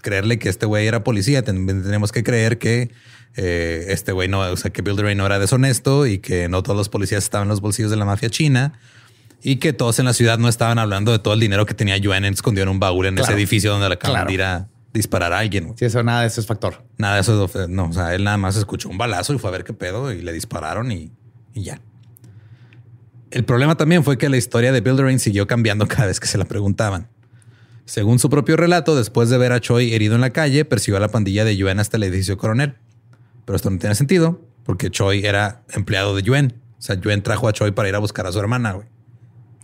[0.00, 2.92] creerle que este güey era policía, también tenemos que creer que
[3.36, 6.76] eh, este güey no, o sea, que Bilderrain no era deshonesto y que no todos
[6.76, 8.78] los policías estaban en los bolsillos de la mafia china
[9.42, 11.96] y que todos en la ciudad no estaban hablando de todo el dinero que tenía
[11.96, 15.32] Yuan escondido en un baúl en ese edificio donde le acaban de ir a disparar
[15.32, 15.74] a alguien.
[15.76, 16.84] Sí, eso nada de eso es factor.
[16.96, 19.52] Nada de eso, no, o sea, él nada más escuchó un balazo y fue a
[19.52, 21.12] ver qué pedo y le dispararon y,
[21.52, 21.80] ya.
[23.30, 26.38] El problema también fue que la historia de Bilderain siguió cambiando cada vez que se
[26.38, 27.08] la preguntaban.
[27.84, 31.00] Según su propio relato, después de ver a Choi herido en la calle, persiguió a
[31.00, 32.76] la pandilla de Yuen hasta el edificio coronel.
[33.44, 36.54] Pero esto no tiene sentido, porque Choi era empleado de Yuen.
[36.78, 38.86] O sea, Yuen trajo a Choi para ir a buscar a su hermana, güey.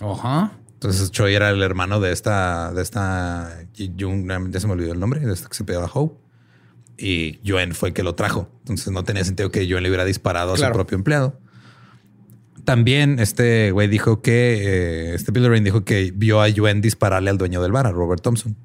[0.00, 0.52] Ajá.
[0.80, 5.20] Entonces Choi era el hermano de esta, de esta, ya se me olvidó el nombre,
[5.20, 6.18] de esta que se pegaba Hope.
[6.96, 8.48] Y Yuen fue el que lo trajo.
[8.60, 11.38] Entonces no tenía sentido que Yuen le hubiera disparado a su propio empleado.
[12.64, 17.28] También este güey dijo que, eh, este Bill Rain dijo que vio a Yuen dispararle
[17.28, 18.56] al dueño del bar, a Robert Thompson.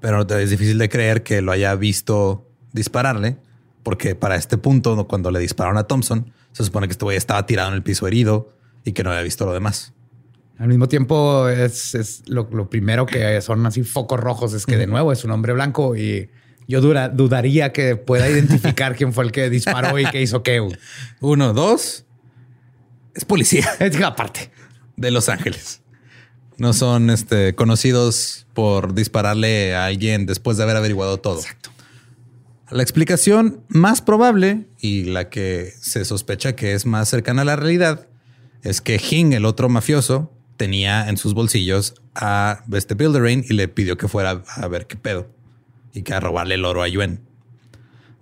[0.00, 3.38] Pero es difícil de creer que lo haya visto dispararle,
[3.82, 7.46] porque para este punto, cuando le dispararon a Thompson, se supone que este güey estaba
[7.46, 8.52] tirado en el piso herido
[8.84, 9.94] y que no había visto lo demás.
[10.58, 15.12] Al mismo tiempo, es, lo, primero que son así focos rojos es que de nuevo
[15.12, 16.30] es un hombre blanco y
[16.68, 20.66] yo dudaría que pueda identificar quién fue el que disparó y qué hizo qué.
[21.20, 22.04] Uno, dos.
[23.14, 23.68] Es policía.
[23.80, 24.50] Es aparte.
[24.96, 25.80] De Los Ángeles.
[26.58, 31.40] No son este, conocidos por dispararle a alguien después de haber averiguado todo.
[31.40, 31.70] Exacto.
[32.70, 37.56] La explicación más probable y la que se sospecha que es más cercana a la
[37.56, 38.06] realidad
[38.62, 43.66] es que Hing, el otro mafioso, tenía en sus bolsillos a este Builderain y le
[43.66, 45.26] pidió que fuera a ver qué pedo
[45.92, 47.18] y que a robarle el oro a Yuen.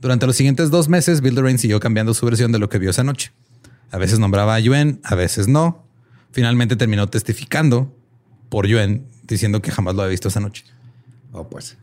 [0.00, 3.04] Durante los siguientes dos meses, Builderain siguió cambiando su versión de lo que vio esa
[3.04, 3.32] noche.
[3.90, 5.84] A veces nombraba a Yuen, a veces no.
[6.32, 7.94] Finalmente terminó testificando
[8.48, 10.64] por Yuen, diciendo que jamás lo había visto esa noche.
[11.32, 11.76] Oh, pues.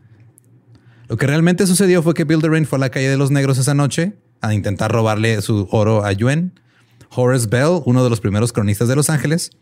[1.06, 3.74] Lo que realmente sucedió fue que Builderain fue a la calle de los negros esa
[3.74, 6.58] noche a intentar robarle su oro a Yuen.
[7.14, 9.52] Horace Bell, uno de los primeros cronistas de Los Ángeles,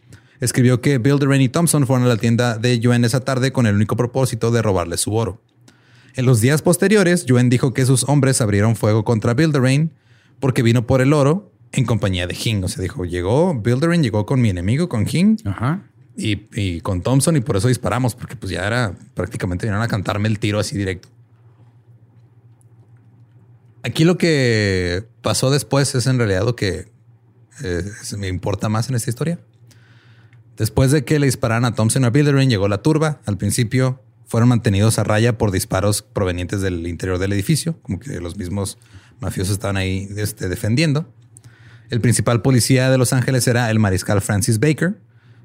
[0.40, 3.74] escribió que Bill y Thompson fueron a la tienda de Yuen esa tarde con el
[3.74, 5.40] único propósito de robarle su oro.
[6.14, 9.92] En los días posteriores, Yuen dijo que sus hombres abrieron fuego contra Builderain
[10.40, 12.62] porque vino por el oro en compañía de Hing.
[12.64, 15.36] O sea, dijo, llegó, Builderain llegó con mi enemigo, con Hing.
[16.16, 20.28] Y, con Thompson y por eso disparamos, porque pues ya era prácticamente vinieron a cantarme
[20.28, 21.08] el tiro así directo.
[23.82, 26.90] Aquí lo que pasó después es en realidad lo que
[27.62, 27.84] eh,
[28.16, 29.38] me importa más en esta historia.
[30.56, 33.20] Después de que le dispararan a Thompson a Bildering, llegó la turba.
[33.26, 38.20] Al principio fueron mantenidos a raya por disparos provenientes del interior del edificio, como que
[38.20, 38.78] los mismos
[39.20, 41.06] mafiosos estaban ahí este, defendiendo.
[41.90, 44.98] El principal policía de Los Ángeles era el mariscal Francis Baker.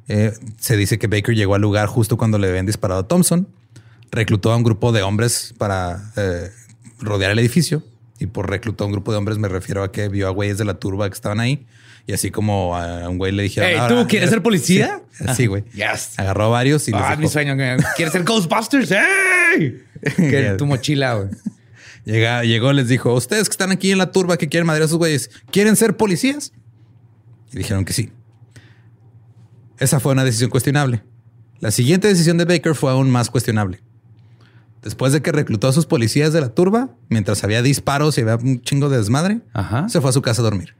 [0.07, 3.47] Eh, se dice que Baker llegó al lugar justo cuando le habían disparado a Thompson.
[4.11, 6.49] Reclutó a un grupo de hombres para eh,
[6.99, 7.83] rodear el edificio.
[8.17, 10.57] Y por reclutó a un grupo de hombres me refiero a que vio a güeyes
[10.57, 11.65] de la turba que estaban ahí
[12.11, 13.69] y así como a un güey le dijeron...
[13.73, 15.01] Hey, ¿tú quieres ser policía?
[15.33, 15.63] Sí, güey.
[15.73, 16.19] Yes.
[16.19, 17.55] Agarró a varios y Ah, mi sueño.
[17.95, 18.91] ¿Quieres ser Ghostbusters?
[18.91, 19.81] ¡Hey!
[20.17, 21.29] Que tu mochila, güey.
[22.03, 24.89] Llega, llegó, les dijo, ustedes que están aquí en la turba que quieren madrear a
[24.89, 26.51] sus güeyes, ¿quieren ser policías?
[27.53, 28.11] Y dijeron que sí.
[29.79, 31.03] Esa fue una decisión cuestionable.
[31.61, 33.79] La siguiente decisión de Baker fue aún más cuestionable.
[34.81, 38.35] Después de que reclutó a sus policías de la turba, mientras había disparos y había
[38.35, 39.39] un chingo de desmadre,
[39.87, 40.75] se fue a su casa a dormir.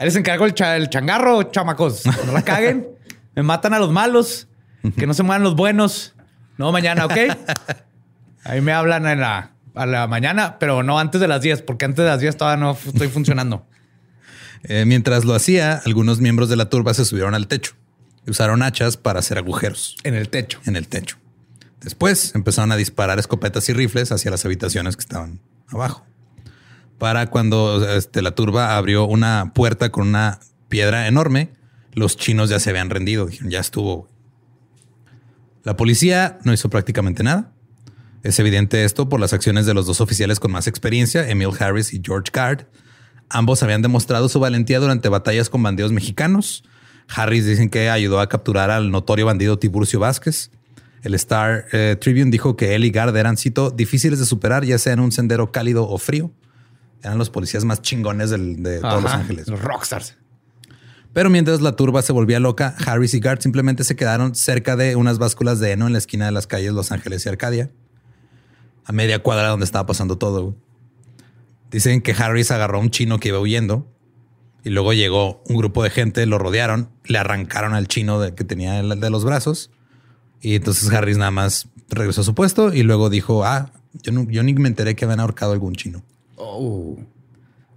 [0.00, 2.06] Ahí les encargo el, changarro, chamacos.
[2.24, 2.88] No la caguen.
[3.36, 4.48] Me matan a los malos.
[4.96, 6.14] Que no se mueran los buenos.
[6.56, 7.12] No mañana, ¿ok?
[8.44, 11.84] Ahí me hablan en la, a la mañana, pero no antes de las 10, porque
[11.84, 13.66] antes de las 10 todavía no estoy funcionando.
[14.64, 17.72] Eh, mientras lo hacía, algunos miembros de la turba se subieron al techo
[18.26, 20.60] y usaron hachas para hacer agujeros En el techo.
[20.66, 21.16] en el techo.
[21.80, 26.04] Después empezaron a disparar escopetas y rifles hacia las habitaciones que estaban abajo.
[27.00, 31.48] Para cuando este, la turba abrió una puerta con una piedra enorme,
[31.94, 33.24] los chinos ya se habían rendido.
[33.24, 33.96] Dijeron, ya estuvo.
[33.96, 34.12] güey".
[35.64, 37.52] La policía no hizo prácticamente nada.
[38.22, 41.94] Es evidente esto por las acciones de los dos oficiales con más experiencia, Emil Harris
[41.94, 42.66] y George Card.
[43.30, 46.64] Ambos habían demostrado su valentía durante batallas con bandidos mexicanos.
[47.08, 50.50] Harris dicen que ayudó a capturar al notorio bandido Tiburcio Vázquez.
[51.02, 54.76] El Star eh, Tribune dijo que él y Gard eran, cito, difíciles de superar, ya
[54.76, 56.30] sea en un sendero cálido o frío.
[57.02, 59.48] Eran los policías más chingones del- de todos Los Ángeles.
[59.48, 60.16] Los rockstars.
[61.12, 64.94] Pero mientras la turba se volvía loca, Harris y Gard simplemente se quedaron cerca de
[64.96, 67.70] unas básculas de heno en la esquina de las calles Los Ángeles y Arcadia,
[68.84, 70.54] a media cuadra donde estaba pasando todo.
[71.70, 73.86] Dicen que Harris agarró a un chino que iba huyendo
[74.62, 78.44] y luego llegó un grupo de gente, lo rodearon, le arrancaron al chino de, que
[78.44, 79.70] tenía de los brazos
[80.40, 84.28] y entonces Harris nada más regresó a su puesto y luego dijo, ah, yo, no-
[84.30, 86.02] yo ni me enteré que habían ahorcado a algún chino.
[86.40, 86.98] Oh.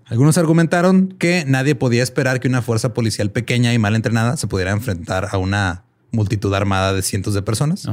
[0.06, 4.47] Algunos argumentaron que nadie podía esperar que una fuerza policial pequeña y mal entrenada se
[4.47, 7.88] pudiera enfrentar a una multitud armada de cientos de personas.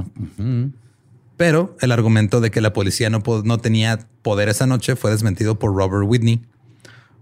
[1.36, 5.58] Pero el argumento de que la policía no, no tenía poder esa noche fue desmentido
[5.58, 6.42] por Robert Whitney.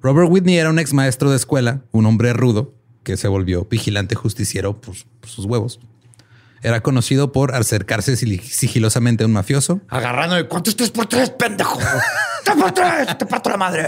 [0.03, 4.15] Robert Whitney era un ex maestro de escuela, un hombre rudo que se volvió vigilante
[4.15, 5.81] justiciero por, por sus huevos.
[6.63, 11.31] Era conocido por acercarse sigilosamente a un mafioso, Agarrando de cuánto es tres por tres,
[11.31, 11.79] pendejo.
[12.45, 13.87] tres por tres, te parto la madre.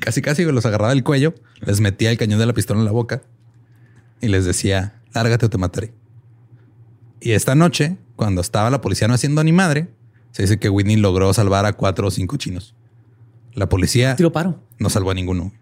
[0.00, 2.92] casi casi los agarraba del cuello, les metía el cañón de la pistola en la
[2.92, 3.22] boca
[4.20, 5.94] y les decía, lárgate o te mataré.
[7.20, 9.88] Y esta noche, cuando estaba la policía no haciendo ni madre,
[10.32, 12.74] se dice que Whitney logró salvar a cuatro o cinco chinos.
[13.54, 14.60] La policía Tiro paro.
[14.78, 15.52] no salvó a ninguno.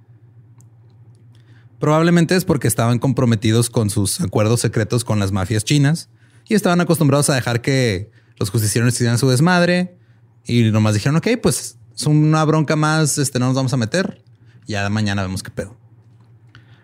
[1.78, 6.08] Probablemente es porque estaban comprometidos con sus acuerdos secretos con las mafias chinas
[6.50, 9.96] y estaban acostumbrados a dejar que los justicieros hicieran su desmadre
[10.44, 14.24] y nomás dijeron, ok, pues es una bronca más, este, no nos vamos a meter.
[14.66, 15.76] Ya mañana vemos qué pedo.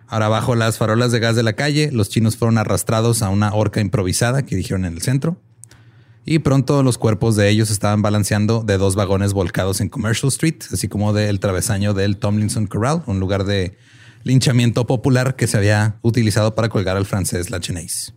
[0.07, 3.53] Ahora, bajo las farolas de gas de la calle, los chinos fueron arrastrados a una
[3.53, 5.41] horca improvisada que dijeron en el centro.
[6.23, 10.59] Y pronto los cuerpos de ellos estaban balanceando de dos vagones volcados en Commercial Street,
[10.71, 13.77] así como del travesaño del Tomlinson Corral, un lugar de
[14.23, 18.13] linchamiento popular que se había utilizado para colgar al francés Lachenace.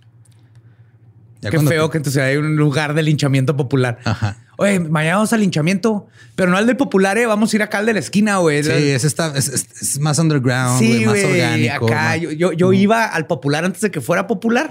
[1.41, 3.99] Ya Qué feo que entonces hay un lugar de linchamiento popular.
[4.05, 4.37] Ajá.
[4.59, 7.25] Oye, mañana vamos al linchamiento, pero no al del popular, eh.
[7.25, 8.63] Vamos a ir acá al de la esquina, güey.
[8.63, 11.87] Sí, es, esta- es- es- más underground, Sí, güey, más orgánico.
[11.87, 14.69] Acá más- yo, yo, yo iba al popular antes de que fuera popular,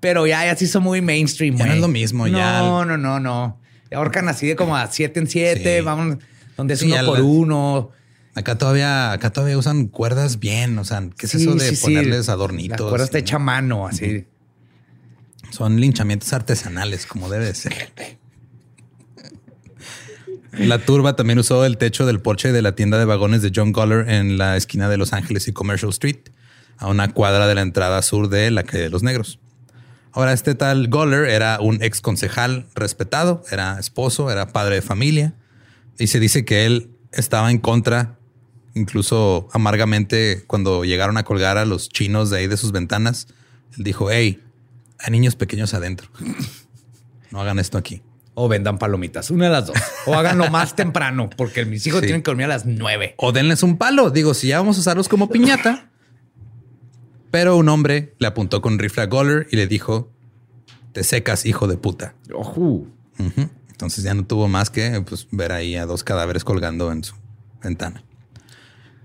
[0.00, 1.56] pero ya, ya se hizo muy mainstream.
[1.56, 1.76] Ya no güey.
[1.76, 2.60] es lo mismo, no, ya.
[2.60, 3.60] No, no, no, no.
[3.92, 5.84] Ahorcan así de como a siete en siete, Sí.
[5.84, 6.16] vamos,
[6.56, 7.90] donde es Sí, uno por la- uno.
[8.34, 10.78] Acá todavía, acá todavía usan cuerdas bien.
[10.78, 12.80] O sea, ¿qué es eso de ponerles adornitos?
[12.80, 14.24] La cuerda está y- hecha a mano, así.
[15.50, 17.92] Son linchamientos artesanales, como debe de ser.
[20.52, 23.72] La turba también usó el techo del porche de la tienda de vagones de John
[23.72, 26.30] Goller en la esquina de Los Ángeles y Commercial Street,
[26.76, 29.38] a una cuadra de la entrada sur de la calle de los Negros.
[30.12, 35.34] Ahora, este tal Goller era un ex concejal respetado, era esposo, era padre de familia,
[35.98, 38.18] y se dice que él estaba en contra,
[38.74, 43.28] incluso amargamente, cuando llegaron a colgar a los chinos de ahí de sus ventanas.
[43.76, 44.42] Él dijo: Hey,
[45.02, 46.08] hay niños pequeños adentro.
[47.30, 48.02] No hagan esto aquí.
[48.34, 49.76] O vendan palomitas, una de las dos.
[50.06, 52.06] O háganlo más temprano, porque mis hijos Sí.
[52.06, 53.14] tienen que dormir a las nueve.
[53.18, 54.10] O denles un palo.
[54.10, 55.90] Digo, si ya vamos a usarlos como piñata.
[57.30, 60.10] Pero un hombre le apuntó con rifle a Goller y le dijo:
[60.92, 62.14] Te secas, hijo de puta.
[62.32, 62.82] Ujú.
[63.70, 67.14] Entonces ya no tuvo más que pues, ver ahí a dos cadáveres colgando en su
[67.62, 68.02] ventana.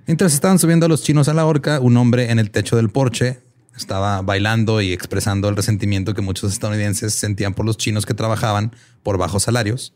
[0.07, 2.89] Mientras estaban subiendo a los chinos a la horca, un hombre en el techo del
[2.89, 3.41] porche
[3.77, 8.73] estaba bailando y expresando el resentimiento que muchos estadounidenses sentían por los chinos que trabajaban
[9.03, 9.93] por bajos salarios,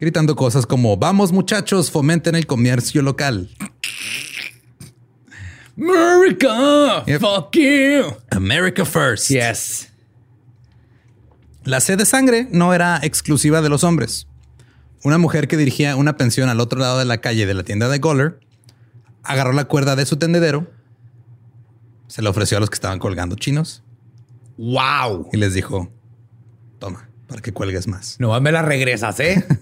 [0.00, 3.48] gritando cosas como vamos muchachos, fomenten el comercio local.
[5.76, 7.20] America, Yep.
[7.20, 8.16] fuck you.
[8.30, 9.28] America first.
[9.28, 9.88] Yes.
[11.64, 14.26] La sed de sangre no era exclusiva de los hombres.
[15.02, 17.88] Una mujer que dirigía una pensión al otro lado de la calle de la tienda
[17.88, 18.38] de Goller
[19.22, 20.70] agarró la cuerda de su tendedero,
[22.14, 23.82] se la ofreció a los que estaban colgando chinos
[24.56, 25.30] Wow.
[25.32, 25.90] y les dijo:
[26.78, 28.14] Toma, para que cuelgues más.
[28.20, 29.44] No me la regresas, ¿eh?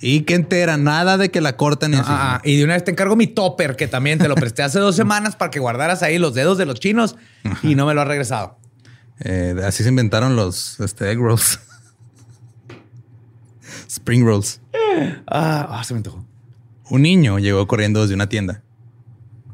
[0.00, 1.96] Y que entera, nada de que la corten y.
[1.98, 4.78] Ah, y de una vez te encargo mi topper, que también te lo presté hace
[4.78, 7.16] dos semanas para que guardaras ahí los dedos de los chinos
[7.62, 8.58] y no me lo has regresado.
[9.20, 11.58] Eh, así se inventaron los este, egg rolls.
[13.88, 14.60] Spring rolls.
[15.26, 16.24] Ah, ah, se me antojó.
[16.90, 18.62] Un niño llegó corriendo desde una tienda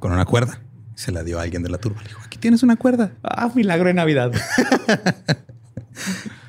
[0.01, 0.61] con una cuerda.
[1.01, 2.03] Se la dio a alguien de la turba.
[2.03, 3.15] Le dijo, aquí tienes una cuerda.
[3.23, 4.33] Ah, milagro de Navidad.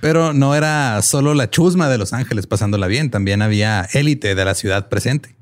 [0.01, 4.43] Pero no era solo la chusma de Los Ángeles pasándola bien, también había élite de
[4.43, 5.37] la ciudad presente.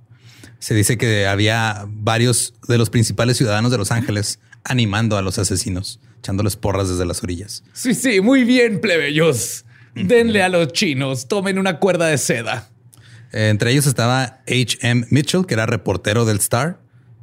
[0.59, 5.39] Se dice que había varios de los principales ciudadanos de Los Ángeles animando a los
[5.39, 7.63] asesinos, echándoles porras desde las orillas.
[7.73, 9.65] Sí, sí, muy bien, plebeyos.
[9.95, 12.69] Denle a los chinos, tomen una cuerda de seda.
[13.31, 15.07] Entre ellos estaba H.M.
[15.09, 16.77] Mitchell, que era reportero del Star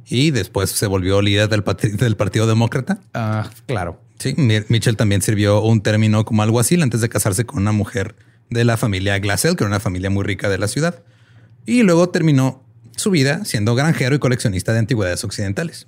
[0.09, 1.63] y después se volvió líder del,
[1.97, 2.99] del Partido Demócrata.
[3.13, 4.01] Ah, claro.
[4.19, 8.15] Sí, Mitchell también sirvió un término como alguacil antes de casarse con una mujer
[8.49, 11.03] de la familia Glassell, que era una familia muy rica de la ciudad.
[11.65, 12.63] Y luego terminó
[12.95, 15.87] su vida siendo granjero y coleccionista de antigüedades occidentales.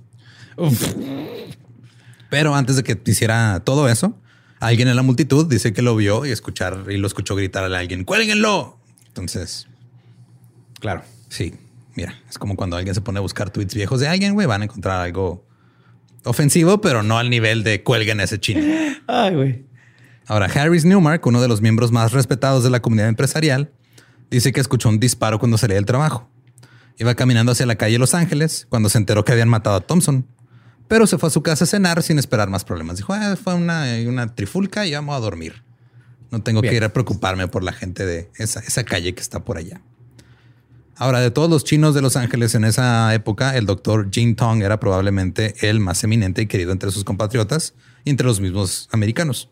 [2.29, 4.15] Pero antes de que hiciera todo eso,
[4.59, 7.79] alguien en la multitud dice que lo vio y escuchar y lo escuchó gritar a
[7.79, 8.77] alguien, ¡cuélguenlo!
[9.07, 9.67] Entonces,
[10.79, 11.55] claro, sí,
[11.99, 14.61] mira, es como cuando alguien se pone a buscar tweets viejos de alguien, güey, van
[14.61, 15.45] a encontrar algo
[16.23, 18.61] ofensivo, pero no al nivel de cuelguen ese chino.
[19.07, 19.65] Ay, güey.
[20.25, 23.73] Ahora, Harris Newmark, uno de los miembros más respetados de la comunidad empresarial,
[24.31, 26.29] dice que escuchó un disparo cuando salía del trabajo.
[26.97, 30.25] Iba caminando hacia la calle Los Ángeles cuando se enteró que habían matado a Thompson,
[30.87, 32.95] pero se fue a su casa a cenar sin esperar más problemas.
[32.95, 35.63] Dijo, ah, fue una, una, trifulca y vamos a dormir.
[36.31, 39.43] No tengo que ir a preocuparme por la gente de esa, esa calle que está
[39.43, 39.81] por allá.
[40.99, 44.61] Ahora, de todos los chinos de Los Ángeles en esa época, el doctor Jin Tong
[44.61, 47.73] era probablemente el más eminente y querido entre sus compatriotas
[48.03, 49.49] y entre los mismos americanos.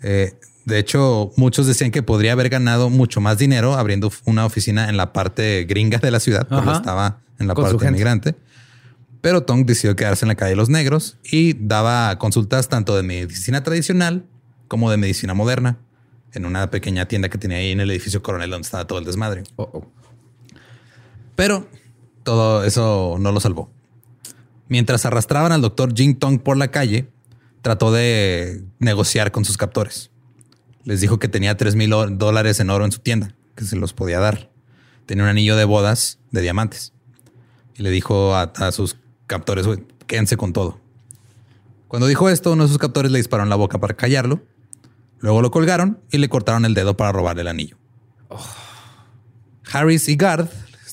[0.00, 4.88] Eh, de hecho, muchos decían que podría haber ganado mucho más dinero abriendo una oficina
[4.88, 8.36] en la parte gringa de la ciudad, porque estaba en la parte inmigrante.
[9.20, 13.02] Pero Tong decidió quedarse en la calle de los negros y daba consultas tanto de
[13.02, 14.24] medicina tradicional
[14.68, 15.78] como de medicina moderna
[16.32, 19.04] en una pequeña tienda que tenía ahí en el edificio Coronel donde estaba todo el
[19.04, 19.42] desmadre.
[19.56, 19.84] Oh.
[21.40, 21.66] Pero
[22.22, 23.70] todo eso no lo salvó.
[24.68, 27.08] Mientras arrastraban al doctor Jing Tong por la calle,
[27.62, 30.10] trató de negociar con sus captores.
[30.84, 31.88] Les dijo que tenía 3 mil
[32.18, 34.50] dólares en oro en su tienda, que se los podía dar.
[35.06, 36.92] Tenía un anillo de bodas de diamantes.
[37.74, 39.66] Y le dijo a, sus captores,
[40.06, 40.78] quédense con todo.
[41.88, 44.42] Cuando dijo esto, uno de sus captores le disparó en la boca para callarlo.
[45.20, 47.78] Luego lo colgaron y le cortaron el dedo para robarle el anillo.
[49.72, 50.50] Harris y Gard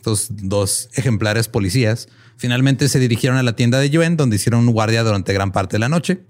[0.08, 5.04] estos dos ejemplares policías, finalmente se dirigieron a la tienda de Yuen, donde hicieron guardia
[5.04, 6.22] durante gran parte de la noche.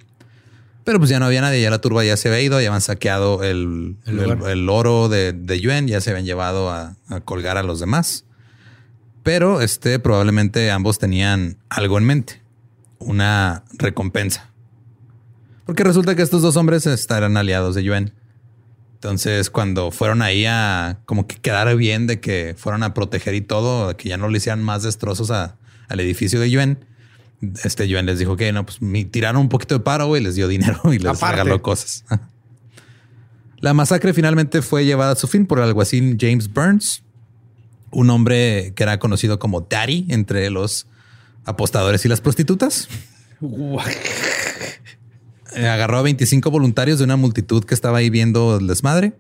[0.84, 2.82] Pero pues ya no había nadie, ya la turba ya se había ido, ya habían
[2.82, 3.98] saqueado el,
[4.70, 8.26] oro de, de, Yuen, ya se habían llevado a, colgar a los demás.
[9.22, 12.42] Pero este probablemente ambos tenían algo en mente,
[13.00, 14.50] una recompensa.
[15.66, 18.14] Porque resulta que estos dos hombres estarán aliados de Yuen.
[18.98, 23.42] Entonces, cuando fueron ahí a como que quedar bien de que fueron a proteger y
[23.42, 26.80] todo, que ya no le hicieran más destrozos al edificio de Yuen,
[27.64, 30.34] este Yuen les dijo que no, pues me tiraron un poquito de paro y les
[30.34, 32.06] dio dinero y les regaló cosas.
[33.60, 37.04] La masacre finalmente fue llevada a su fin por el alguacil James Burns,
[37.92, 40.88] un hombre que era conocido como Daddy entre los
[41.46, 42.88] apostadores y las prostitutas.
[45.56, 49.14] Eh, agarró a 25 voluntarios de una multitud que estaba ahí viendo el desmadre.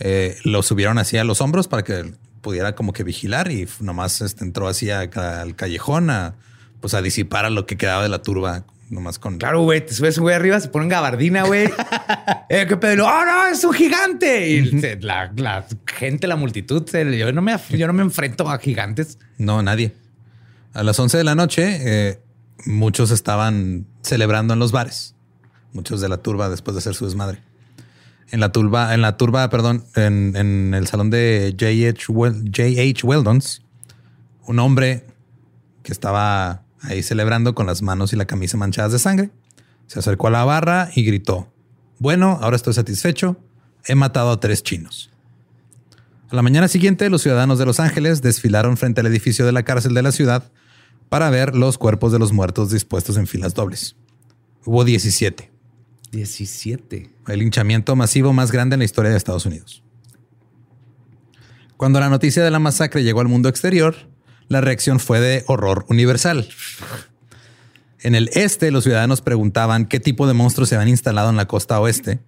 [0.00, 4.20] Eh, lo subieron así a los hombros para que pudiera como que vigilar y nomás
[4.20, 6.34] este, entró así al callejón a,
[6.80, 8.64] pues a disipar a lo que quedaba de la turba.
[8.90, 9.38] Nomás con.
[9.38, 11.70] Claro, güey, te subes un güey arriba, se ponen gabardina, güey.
[12.50, 13.06] eh, ¿Qué pedo?
[13.06, 13.46] ¡Oh, no!
[13.46, 14.50] ¡Es un gigante!
[14.50, 14.62] Y
[15.00, 19.18] la, gente, la multitud, yo no, me, yo no me enfrento a gigantes.
[19.38, 19.94] No, nadie.
[20.74, 22.20] A las 11 de la noche, eh,
[22.66, 25.13] muchos estaban celebrando en los bares
[25.74, 27.42] muchos de la turba después de hacer su desmadre.
[28.30, 33.06] En la turba, en la turba, perdón, en, el salón de J.H.
[33.06, 33.62] Weldons,
[34.46, 35.04] un hombre
[35.82, 39.30] que estaba ahí celebrando con las manos y la camisa manchadas de sangre,
[39.86, 41.52] se acercó a la barra y gritó,
[41.98, 43.36] bueno, ahora estoy satisfecho,
[43.84, 45.10] he matado a tres chinos.
[46.30, 49.62] A la mañana siguiente, los ciudadanos de Los Ángeles desfilaron frente al edificio de la
[49.62, 50.50] cárcel de la ciudad
[51.08, 53.94] para ver los cuerpos de los muertos dispuestos en filas dobles.
[54.64, 55.53] Hubo 17.
[56.14, 57.10] 17.
[57.26, 59.82] El hinchamiento masivo más grande en la historia de Estados Unidos.
[61.76, 63.96] Cuando la noticia de la masacre llegó al mundo exterior,
[64.48, 66.48] la reacción fue de horror universal.
[68.00, 71.48] En el este, los ciudadanos preguntaban qué tipo de monstruos se habían instalado en la
[71.48, 72.20] costa oeste.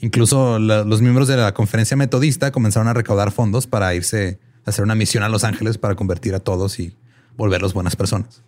[0.00, 4.84] Incluso los miembros de la conferencia metodista comenzaron a recaudar fondos para irse a hacer
[4.84, 6.94] una misión a Los Ángeles para convertir a todos y
[7.36, 8.42] volverlos buenas personas.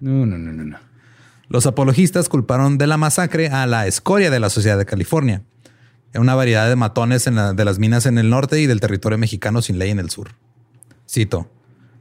[0.00, 0.89] No, no, no, no, no.
[1.50, 5.42] Los apologistas culparon de la masacre a la escoria de la sociedad de California,
[6.14, 9.76] una variedad de matones de las minas en el norte y del territorio mexicano sin
[9.76, 10.36] ley en el sur.
[11.08, 11.50] Cito,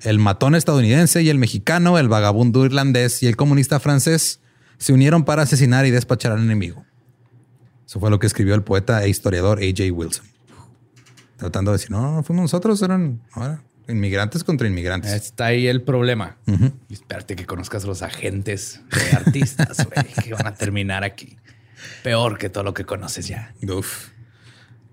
[0.02, 4.40] el matón estadounidense y el mexicano, el vagabundo irlandés y el comunista francés
[4.78, 6.86] se unieron para asesinar y despachar al enemigo.
[7.88, 9.92] Eso fue lo que escribió el poeta e historiador A.J.
[9.92, 10.28] Wilson.
[11.38, 13.20] Tratando de decir, no, no fuimos nosotros, eran
[13.90, 15.12] inmigrantes contra inmigrantes.
[15.12, 16.38] Está ahí el problema.
[16.90, 19.86] Espérate que conozcas a los agentes de artistas
[20.24, 21.38] que van a terminar aquí.
[22.04, 23.54] Peor que todo lo que conoces ya.
[23.68, 24.10] Uf.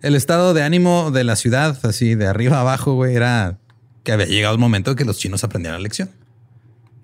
[0.03, 3.59] El estado de ánimo de la ciudad, así de arriba abajo, güey, era
[4.05, 6.11] que había llegado el momento de que los chinos aprendieran la lección.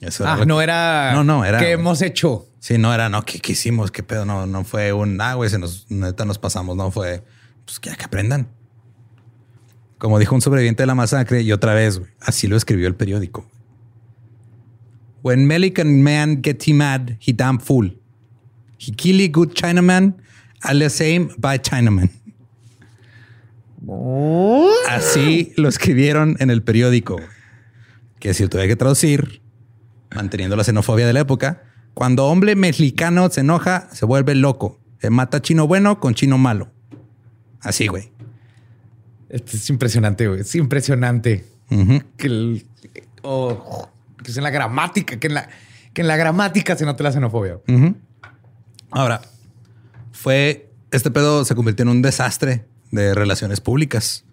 [0.01, 1.13] Eso Ah, lo no que- era.
[1.15, 2.47] No, no, era- ¿Qué hemos hecho?
[2.61, 3.91] Sí, no era, no, ¿qué, qué hicimos?
[3.91, 4.25] ¿Qué pedo?
[4.25, 6.77] No, no fue un, ah, güey, se nos, neta nos pasamos.
[6.77, 7.25] No fue,
[7.65, 8.49] pues que, que aprendan.
[10.03, 13.47] Como dijo un sobreviviente de la masacre, y otra vez, así lo escribió el periódico.
[15.23, 17.97] When Melican man get him mad, he damn fool.
[18.81, 20.17] He kill a good Chinaman,
[20.65, 22.11] all the same by Chinaman.
[24.89, 27.21] Así lo escribieron en el periódico.
[28.19, 29.41] Que si lo tuve que traducir,
[30.13, 31.63] manteniendo la xenofobia de la época,
[31.95, 34.81] cuando hombre mexicano se enoja, se vuelve loco.
[35.01, 36.73] Se mata chino bueno con chino malo.
[37.61, 38.12] Así, güey.
[39.33, 40.41] Es impresionante, güey.
[40.43, 41.45] Es impresionante.
[42.19, 42.67] Que, el-
[44.23, 45.49] que es en la gramática, que en la,
[45.95, 47.59] que en la gramática se note la xenofobia.
[48.91, 49.23] Ahora,
[50.13, 54.25] fue este pedo se convirtió en un desastre de relaciones públicas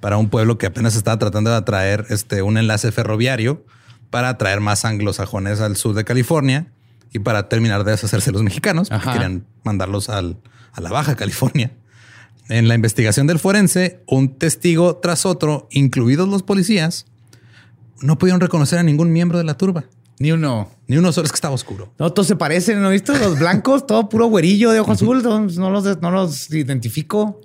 [0.00, 3.64] para un pueblo que apenas estaba tratando de atraer este, un enlace ferroviario
[4.10, 6.66] para atraer más anglosajones al sur de California
[7.12, 9.12] y para terminar de deshacerse de los mexicanos, Ajá.
[9.12, 10.38] querían mandarlos al-
[10.72, 11.70] a la Baja California.
[12.52, 17.06] En la investigación del forense, un testigo tras otro, incluidos los policías,
[18.02, 19.84] no pudieron reconocer a ningún miembro de la turba.
[20.18, 20.68] Ni uno.
[20.86, 21.94] Ni uno solo es que estaba oscuro.
[21.98, 23.18] No, todos se parecen, ¿no viste?
[23.18, 25.22] Los blancos, todo puro güerillo de ojo azul.
[25.22, 27.40] No, los, no los identifico.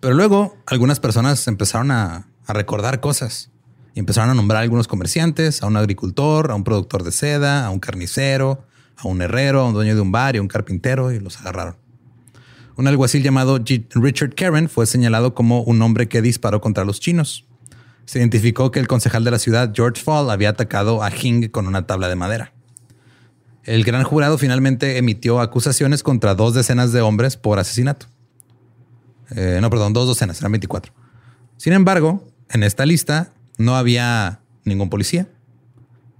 [0.00, 3.50] Pero luego algunas personas empezaron a, a recordar cosas
[3.94, 7.66] y empezaron a nombrar a algunos comerciantes, a un agricultor, a un productor de seda,
[7.66, 8.64] a un carnicero,
[8.96, 11.38] a un herrero, a un dueño de un bar y a un carpintero y los
[11.40, 11.76] agarraron.
[12.76, 13.58] Un alguacil llamado
[13.94, 17.46] Richard Karen fue señalado como un hombre que disparó contra los chinos.
[18.04, 21.66] Se identificó que el concejal de la ciudad, George Fall, había atacado a Hing con
[21.66, 22.52] una tabla de madera.
[23.64, 28.06] El gran jurado finalmente emitió acusaciones contra dos decenas de hombres por asesinato.
[29.34, 30.92] Eh, no, perdón, dos docenas, eran 24.
[31.56, 35.26] Sin embargo, en esta lista no había ningún policía,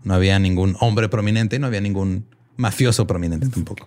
[0.02, 2.26] no había ningún hombre prominente, no había ningún
[2.56, 3.86] mafioso prominente tampoco.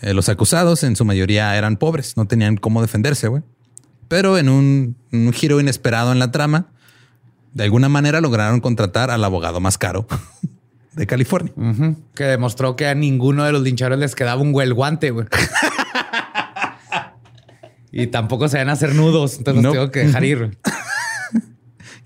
[0.00, 3.42] Eh, los acusados en su mayoría eran pobres, no tenían cómo defenderse, güey.
[4.08, 4.96] Pero en un,
[5.32, 6.68] giro inesperado en la trama,
[7.52, 10.06] de alguna manera lograron contratar al abogado más caro
[10.94, 11.52] de California.
[12.14, 15.26] Que demostró que a ninguno de los linchadores les quedaba un güey guante, güey.
[17.92, 19.38] y tampoco se van a hacer nudos.
[19.38, 20.58] Entonces los tengo que dejar ir.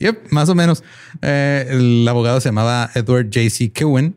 [0.01, 0.83] Yep, más o menos.
[1.23, 3.73] Eh, el abogado se llamaba Edward J.C.
[3.73, 4.17] Cowen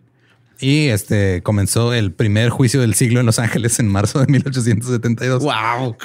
[0.60, 5.44] y este comenzó el primer juicio del siglo en Los Ángeles en marzo de 1872.
[5.44, 5.96] wow.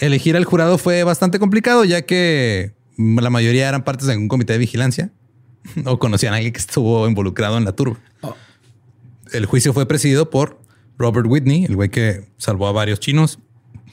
[0.00, 4.52] Elegir al jurado fue bastante complicado ya que la mayoría eran partes de algún comité
[4.52, 5.10] de vigilancia
[5.84, 7.98] o conocían a alguien que estuvo involucrado en la turba.
[9.32, 10.58] El juicio fue presidido por
[10.96, 13.38] Robert Whitney, el güey que salvó a varios chinos.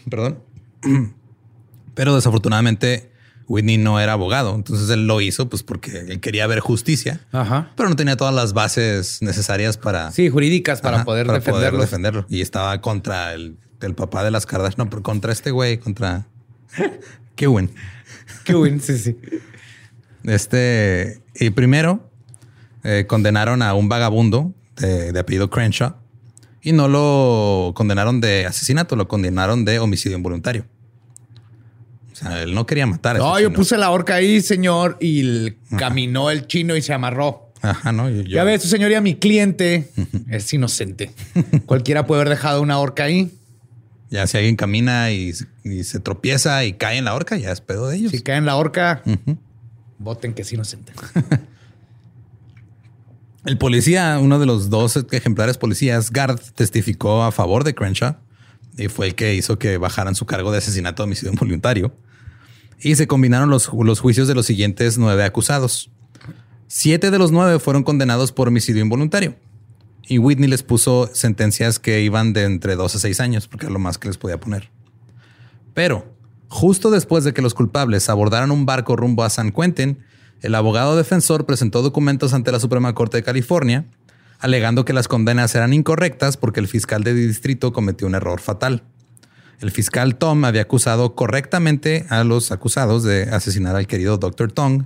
[0.09, 0.39] Perdón.
[1.93, 3.11] Pero desafortunadamente
[3.47, 4.55] Whitney no era abogado.
[4.55, 7.71] Entonces él lo hizo pues porque él quería ver justicia, Ajá.
[7.77, 11.81] pero no tenía todas las bases necesarias para, Sí, jurídicas para Ajá, poder para defenderlos.
[11.81, 12.25] defenderlo.
[12.29, 16.27] Y estaba contra el, el papá de las Kardashian, no, pero contra este güey, contra.
[17.35, 17.69] Qué bueno,
[18.81, 19.17] sí, sí.
[20.23, 22.09] Este, y primero
[22.83, 25.95] eh, condenaron a un vagabundo de, de apellido Crenshaw
[26.61, 30.65] y no lo condenaron de asesinato, lo condenaron de homicidio involuntario.
[32.15, 33.17] O sea, él no quería matar.
[33.17, 33.59] a No, este yo chino.
[33.59, 37.51] puse la horca ahí, señor, y el- caminó el chino y se amarró.
[37.61, 38.09] Ajá, no.
[38.09, 39.91] yo- yo- Ya ves, su señoría, mi cliente
[40.29, 41.11] es inocente.
[41.65, 43.31] Cualquiera puede haber dejado una horca ahí.
[44.09, 45.33] Ya si alguien camina y,
[45.65, 48.11] y se tropieza y cae en la horca, ya es pedo de ellos.
[48.11, 49.01] Si cae en la horca,
[49.97, 50.93] voten que es inocente.
[53.45, 58.15] El policía, uno de los dos ejemplares policías, Gard, testificó a favor de Crenshaw
[58.77, 61.93] y fue el que hizo que bajaran su cargo de asesinato a homicidio involuntario.
[62.79, 65.91] Y se combinaron los, los juicios de los siguientes nueve acusados.
[66.67, 69.35] Siete de los nueve fueron condenados por homicidio involuntario.
[70.07, 73.73] Y Whitney les puso sentencias que iban de entre dos a seis años, porque era
[73.73, 74.69] lo más que les podía poner.
[75.73, 76.13] Pero
[76.47, 79.99] justo después de que los culpables abordaran un barco rumbo a San Quentin,
[80.41, 83.85] el abogado defensor presentó documentos ante la Suprema Corte de California,
[84.39, 88.83] alegando que las condenas eran incorrectas porque el fiscal de distrito cometió un error fatal.
[89.61, 94.51] El fiscal Tom había acusado correctamente a los acusados de asesinar al querido Dr.
[94.51, 94.83] Tong,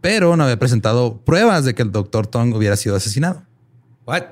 [0.00, 2.26] pero no había presentado pruebas de que el Dr.
[2.26, 3.42] Tong hubiera sido asesinado.
[4.06, 4.22] What?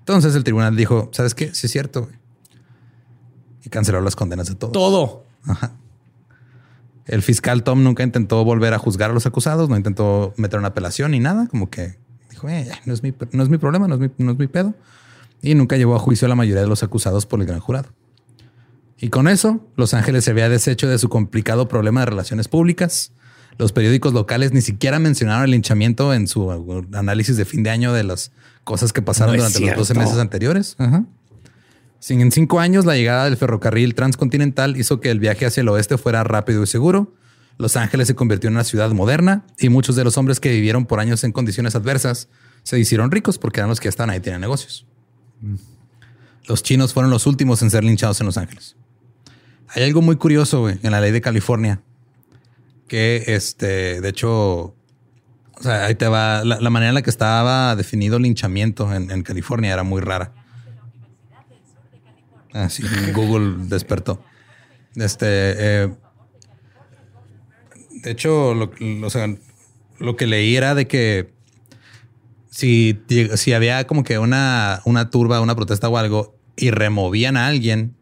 [0.00, 1.52] Entonces el tribunal dijo, ¿sabes qué?
[1.54, 2.02] Sí es cierto.
[2.02, 2.14] güey".
[3.64, 4.72] Y canceló las condenas de todos.
[4.72, 5.24] Todo.
[7.06, 10.68] El fiscal Tom nunca intentó volver a juzgar a los acusados, no intentó meter una
[10.68, 11.96] apelación ni nada, como que
[12.30, 14.46] dijo, "Eh, no, es mi, no es mi problema, no es mi, no es mi
[14.46, 14.74] pedo.
[15.40, 17.88] Y nunca llevó a juicio a la mayoría de los acusados por el gran jurado.
[19.00, 23.12] Y con eso, Los Ángeles se había deshecho de su complicado problema de relaciones públicas.
[23.56, 26.50] Los periódicos locales ni siquiera mencionaron el linchamiento en su
[26.92, 28.32] análisis de fin de año de las
[28.64, 30.02] cosas que pasaron No durante los 12 cierto.
[30.02, 30.76] meses anteriores.
[30.78, 31.04] Ajá.
[32.00, 35.68] Sin en cinco años, la llegada del ferrocarril transcontinental hizo que el viaje hacia el
[35.68, 37.14] oeste fuera rápido y seguro.
[37.56, 40.86] Los Ángeles se convirtió en una ciudad moderna y muchos de los hombres que vivieron
[40.86, 42.28] por años en condiciones adversas
[42.62, 44.86] se hicieron ricos porque eran los que estaban ahí, tenían negocios.
[46.46, 48.76] Los chinos fueron los últimos en ser linchados en Los Ángeles.
[49.70, 51.80] Hay algo muy curioso güey, en la ley de California
[52.88, 54.74] que, este, de hecho, o
[55.60, 59.10] sea, ahí te va la, la manera en la que estaba definido el linchamiento en,
[59.10, 60.32] en California era muy rara.
[62.52, 62.82] Ah, sí,
[63.14, 64.22] Google despertó.
[64.96, 65.94] Este, eh,
[68.02, 68.72] de hecho, lo,
[69.04, 69.28] o sea,
[69.98, 71.30] lo que leí era de que
[72.50, 72.98] si,
[73.36, 77.94] si había como que una, una turba, una protesta o algo y removían a alguien,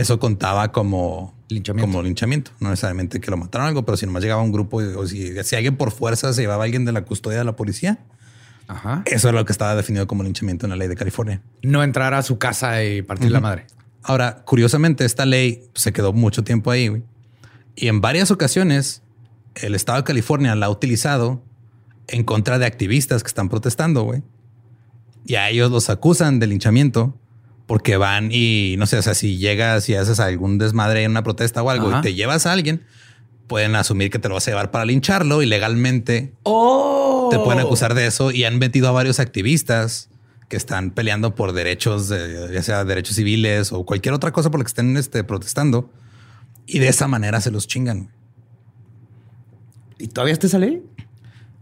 [0.00, 1.86] eso contaba como Linchamiento.
[1.86, 2.52] Como linchamiento.
[2.60, 5.56] No necesariamente que lo mataron algo, pero si nomás llegaba un grupo o si, si
[5.56, 7.98] alguien por fuerza se llevaba a alguien de la custodia de la policía,
[8.68, 9.02] Ajá.
[9.06, 11.42] eso es lo que estaba definido como linchamiento en la ley de California.
[11.62, 13.66] No entrar a su casa y partir la madre.
[14.02, 17.02] Ahora, curiosamente, esta ley se quedó mucho tiempo ahí
[17.74, 19.02] y en varias ocasiones
[19.56, 21.42] el estado de California la ha utilizado
[22.06, 24.22] en contra de activistas que están protestando, güey.
[25.26, 27.19] Y a ellos los acusan de linchamiento
[27.70, 31.22] porque van y no sé, o sea, si llegas y haces algún desmadre en una
[31.22, 31.98] protesta o algo Ajá.
[32.00, 32.82] y te llevas a alguien,
[33.46, 37.60] pueden asumir que te lo vas a llevar para lincharlo y legalmente Oh, te pueden
[37.60, 40.08] acusar de eso y han metido a varios activistas
[40.48, 44.58] que están peleando por derechos, de- ya sea derechos civiles o cualquier otra cosa por
[44.58, 45.92] la que estén este, protestando.
[46.66, 48.10] Y de esa manera se los chingan.
[49.96, 50.82] ¿Y todavía está esa ley?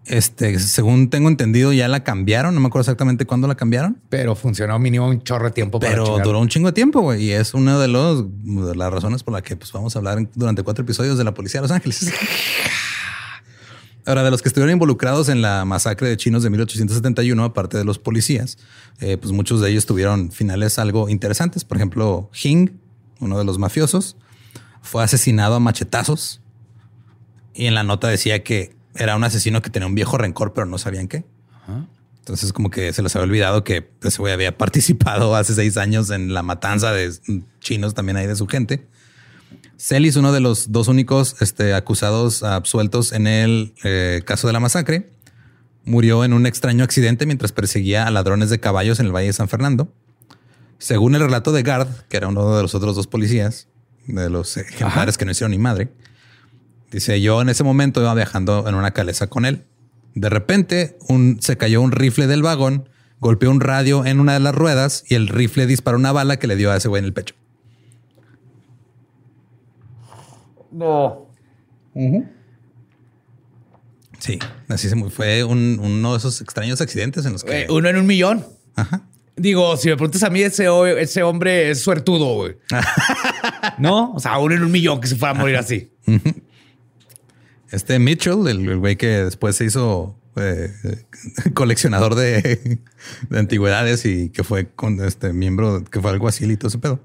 [0.08, 2.54] Este, según tengo entendido, ya la cambiaron.
[2.54, 6.18] No me acuerdo exactamente cuándo la cambiaron, Pero funcionó mínimo un chorro de tiempo pero
[6.24, 7.00] duró un chingo de tiempo.
[7.00, 9.98] güey, Y es una de, los, de las razones por la que pues, vamos a
[9.98, 12.10] hablar durante cuatro episodios de la policía de Los Ángeles.
[14.06, 17.84] Ahora, de los que estuvieron involucrados en la masacre de chinos de 1871, aparte de
[17.84, 18.56] los policías,
[19.00, 21.64] eh, pues muchos de ellos tuvieron finales algo interesantes.
[21.64, 22.70] Por ejemplo, Hing,
[23.20, 24.16] uno de los mafiosos,
[24.80, 26.40] fue asesinado a machetazos
[27.52, 30.66] y en la nota decía que era un asesino que tenía un viejo rencor, pero
[30.66, 31.24] no sabían qué.
[32.20, 36.10] Entonces, como que se les había olvidado que ese güey había participado hace seis años
[36.10, 37.10] en la matanza de
[37.60, 38.86] chinos también ahí de su gente.
[39.78, 44.60] Celis, uno de los dos únicos este, acusados absueltos en el eh, caso de la
[44.60, 45.08] masacre,
[45.84, 49.32] murió en un extraño accidente mientras perseguía a ladrones de caballos en el Valle de
[49.32, 49.92] San Fernando.
[50.78, 53.68] Según el relato de Gard, que era uno de los otros dos policías,
[54.06, 55.88] de los ejemplares que no hicieron ni madre,
[56.90, 59.64] dice yo en ese momento iba viajando en una caleza con él.
[60.14, 62.88] De repente un, se cayó un rifle del vagón,
[63.20, 66.46] golpeó un radio en una de las ruedas y el rifle disparó una bala que
[66.46, 67.34] le dio a ese güey en el pecho.
[74.18, 77.88] Sí, así se fue un- uno de esos extraños accidentes en los que Eh, uno
[77.88, 78.44] en un millón.
[78.74, 79.02] Ajá.
[79.36, 80.66] Digo, si me preguntas a mí, ese,
[81.00, 82.56] ese hombre es suertudo, güey.
[83.78, 85.92] no, o sea, uno en un millón que se fuera a morir así.
[87.70, 90.72] Este Mitchell, el güey que después se hizo eh,
[91.54, 92.80] coleccionador de,
[93.28, 96.78] de antigüedades y que fue con este miembro, que fue algo así y todo ese
[96.78, 97.00] pedo,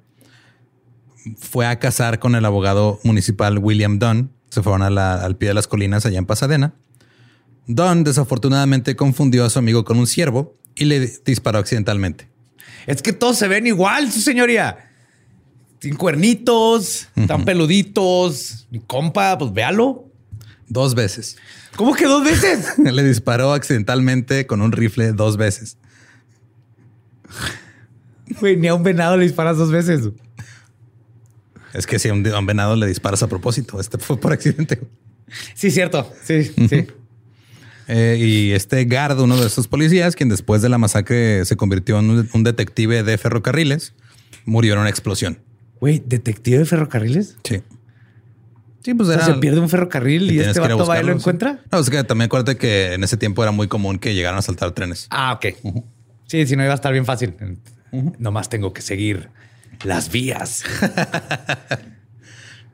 [1.38, 4.32] fue a casar con el abogado municipal William Dunn.
[4.50, 6.74] Se fueron a la- al pie de las colinas allá en Pasadena.
[7.68, 12.28] Dunn desafortunadamente confundió a su amigo con un ciervo y le disparó accidentalmente.
[12.88, 14.90] Es que todos se ven igual, su señoría.
[15.80, 18.68] Sin cuernitos, tan peluditos.
[18.70, 20.10] Mi compa, pues véalo.
[20.74, 21.38] Dos veces.
[21.76, 22.74] ¿Cómo que dos veces?
[22.80, 25.78] le disparó accidentalmente con un rifle dos veces.
[28.40, 30.10] Güey, ni a un venado le disparas dos veces.
[31.76, 34.34] Es que si a un, a un venado le disparas a propósito, este fue por
[34.34, 34.82] accidente.
[35.54, 36.12] Sí, cierto.
[36.24, 36.88] Sí, sí.
[37.88, 42.00] Eh, y este Gard, uno de estos policías, quien después de la masacre se convirtió
[42.00, 43.94] en un, un detective de ferrocarriles,
[44.46, 45.38] murió en una explosión.
[45.80, 47.36] Güey, detective de ferrocarriles.
[47.44, 47.62] Sí.
[48.84, 49.34] Sí, pues O sea, era.
[49.34, 51.62] se pierde un ferrocarril y, este vato va y lo encuentra.
[51.72, 54.42] No, es que también acuérdate que en ese tiempo era muy común que llegaran a
[54.42, 55.08] saltar trenes.
[55.10, 55.46] Ah, ok.
[56.28, 57.34] Sí, si no iba a estar bien fácil.
[58.20, 59.30] Nomás tengo que seguir
[59.84, 60.64] las vías.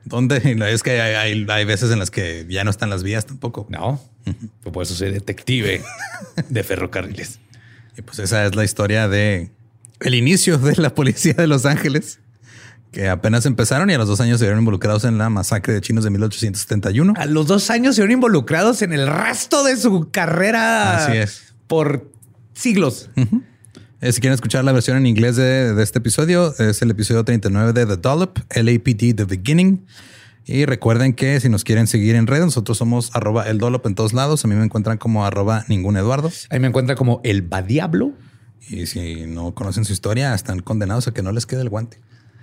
[0.04, 0.56] ¿Dónde?
[0.72, 3.66] Es que hay, hay- hay veces en las que ya no están las vías tampoco.
[3.68, 4.00] No,
[4.72, 5.82] por eso soy detective
[6.48, 7.38] de ferrocarriles.
[7.98, 9.50] Y pues esa es la historia de
[9.98, 12.20] el inicio de la policía de Los Ángeles,
[12.92, 15.80] que apenas empezaron y a los dos años se vieron involucrados en la masacre de
[15.80, 17.14] chinos de 1871.
[17.16, 21.06] A los dos años se vieron involucrados en el resto de su carrera.
[21.06, 21.54] Así es.
[21.66, 22.10] Por
[22.52, 23.10] siglos.
[24.00, 27.22] Eh, si quieren escuchar la versión en inglés de, de este episodio, es el episodio
[27.24, 29.86] 39 de The Dollop, LAPD The Beginning.
[30.46, 33.94] Y recuerden que si nos quieren seguir en redes, nosotros somos arroba el Dollop en
[33.94, 34.44] todos lados.
[34.44, 36.32] A mí me encuentran como arroba ningún Eduardo.
[36.48, 38.14] Ahí me encuentra como el Badiablo.
[38.68, 42.00] Y si no conocen su historia, están condenados a que no les quede el guante.